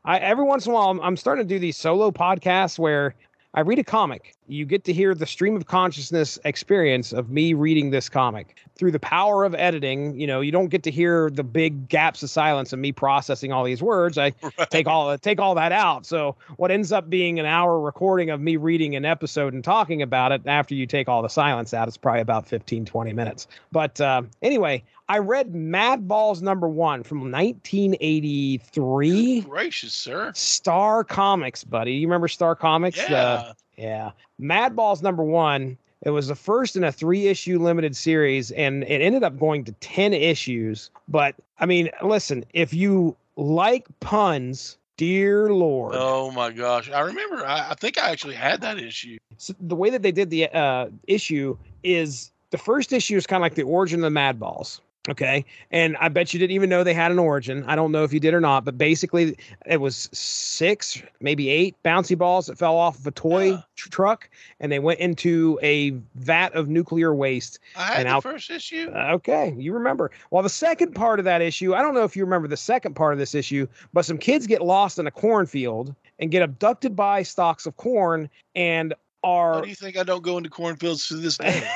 [0.04, 3.14] I every once in a while I'm, I'm starting to do these solo podcasts where
[3.54, 7.54] I read a comic you get to hear the stream of consciousness experience of me
[7.54, 10.18] reading this comic through the power of editing.
[10.18, 13.52] You know, you don't get to hear the big gaps of silence and me processing
[13.52, 14.16] all these words.
[14.16, 14.70] I right.
[14.70, 16.06] take all take all that out.
[16.06, 20.00] So what ends up being an hour recording of me reading an episode and talking
[20.00, 23.46] about it after you take all the silence out, it's probably about 15, 20 minutes.
[23.70, 29.40] But uh, anyway, I read Madballs number one from 1983.
[29.42, 30.32] gracious, sir.
[30.34, 31.94] Star Comics, buddy.
[31.94, 32.98] You remember Star Comics?
[32.98, 33.22] Yeah.
[33.22, 34.10] Uh, yeah.
[34.40, 35.78] Madballs number one.
[36.02, 39.64] It was the first in a three issue limited series, and it ended up going
[39.64, 40.90] to 10 issues.
[41.08, 45.94] But I mean, listen, if you like puns, dear Lord.
[45.96, 46.90] Oh my gosh.
[46.90, 49.18] I remember, I, I think I actually had that issue.
[49.38, 53.40] So the way that they did the uh, issue is the first issue is kind
[53.40, 54.80] of like the origin of the Madballs.
[55.08, 55.44] Okay.
[55.70, 57.64] And I bet you didn't even know they had an origin.
[57.66, 61.76] I don't know if you did or not, but basically it was six, maybe eight
[61.82, 63.62] bouncy balls that fell off of a toy yeah.
[63.76, 64.30] tr- truck
[64.60, 67.58] and they went into a vat of nuclear waste.
[67.74, 68.90] I had and the first issue.
[68.94, 69.54] Uh, okay.
[69.56, 70.10] You remember.
[70.30, 72.94] Well, the second part of that issue, I don't know if you remember the second
[72.94, 76.94] part of this issue, but some kids get lost in a cornfield and get abducted
[76.94, 78.92] by stalks of corn and
[79.24, 79.54] are.
[79.54, 81.66] How do you think I don't go into cornfields to this day?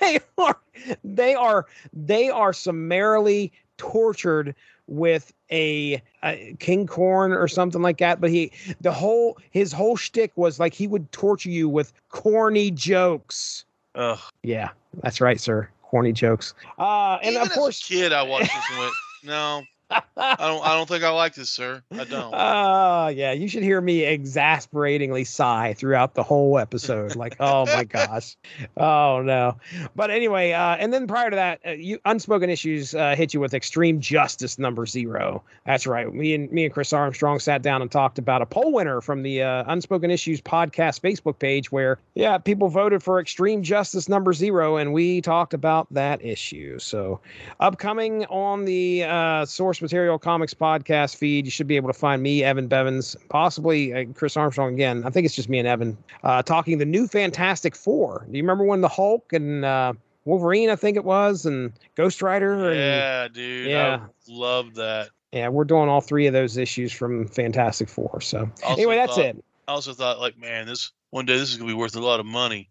[0.00, 0.56] they are
[1.04, 4.54] they are they are summarily tortured
[4.86, 8.20] with a, a, king corn or something like that.
[8.20, 12.70] But he the whole his whole shtick was like he would torture you with corny
[12.70, 13.64] jokes.
[13.94, 14.18] Ugh.
[14.42, 14.70] Yeah,
[15.02, 15.68] that's right, sir.
[15.82, 16.54] Corny jokes.
[16.78, 18.92] Uh, and Even of course, kid, I watched this and went,
[19.24, 20.64] no, I don't.
[20.64, 21.82] I don't think I like this, sir.
[21.92, 22.32] I don't.
[22.32, 23.32] Uh yeah.
[23.32, 27.16] You should hear me exasperatingly sigh throughout the whole episode.
[27.16, 28.36] Like, oh my gosh,
[28.76, 29.58] oh no.
[29.94, 33.40] But anyway, uh, and then prior to that, uh, you unspoken issues uh, hit you
[33.40, 35.42] with Extreme Justice number zero.
[35.66, 36.12] That's right.
[36.12, 39.22] Me and me and Chris Armstrong sat down and talked about a poll winner from
[39.22, 44.32] the uh, Unspoken Issues podcast Facebook page, where yeah, people voted for Extreme Justice number
[44.32, 46.78] zero, and we talked about that issue.
[46.78, 47.20] So,
[47.58, 49.44] upcoming on the uh,
[49.80, 51.44] source Material Comics podcast feed.
[51.46, 55.02] You should be able to find me, Evan Bevins, possibly uh, Chris Armstrong again.
[55.04, 58.26] I think it's just me and Evan uh, talking the new Fantastic Four.
[58.30, 62.22] Do you remember when the Hulk and uh, Wolverine, I think it was, and Ghost
[62.22, 62.70] Rider?
[62.70, 63.68] And, yeah, dude.
[63.68, 65.10] Yeah, love that.
[65.32, 68.20] Yeah, we're doing all three of those issues from Fantastic Four.
[68.20, 69.44] So also anyway, that's thought, it.
[69.68, 72.20] I also thought, like, man, this one day this is gonna be worth a lot
[72.20, 72.68] of money.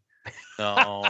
[0.59, 1.05] No.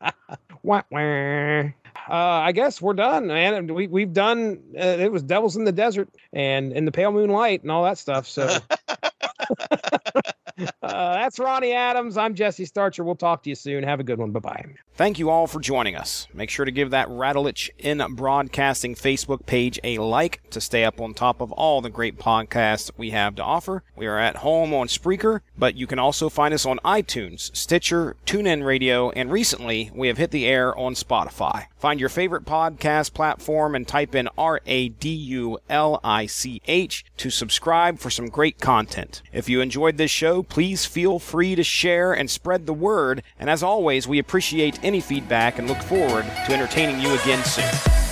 [0.62, 1.70] wah, wah
[2.10, 3.72] uh, I guess we're done, man.
[3.72, 4.60] We we've done.
[4.76, 7.98] Uh, it was Devils in the Desert and in the Pale Moonlight and all that
[7.98, 8.26] stuff.
[8.26, 8.58] So.
[10.82, 12.16] Uh, that's Ronnie Adams.
[12.16, 13.02] I'm Jesse Starcher.
[13.02, 13.82] We'll talk to you soon.
[13.82, 14.30] Have a good one.
[14.30, 14.64] Bye bye.
[14.94, 16.26] Thank you all for joining us.
[16.34, 21.00] Make sure to give that Radulich in Broadcasting Facebook page a like to stay up
[21.00, 23.82] on top of all the great podcasts we have to offer.
[23.96, 28.16] We are at home on Spreaker, but you can also find us on iTunes, Stitcher,
[28.26, 31.66] TuneIn Radio, and recently we have hit the air on Spotify.
[31.80, 36.60] Find your favorite podcast platform and type in R A D U L I C
[36.66, 39.22] H to subscribe for some great content.
[39.32, 43.22] If you enjoyed this show, please feel free to share and spread the word.
[43.38, 48.09] And as always, we appreciate any feedback and look forward to entertaining you again soon.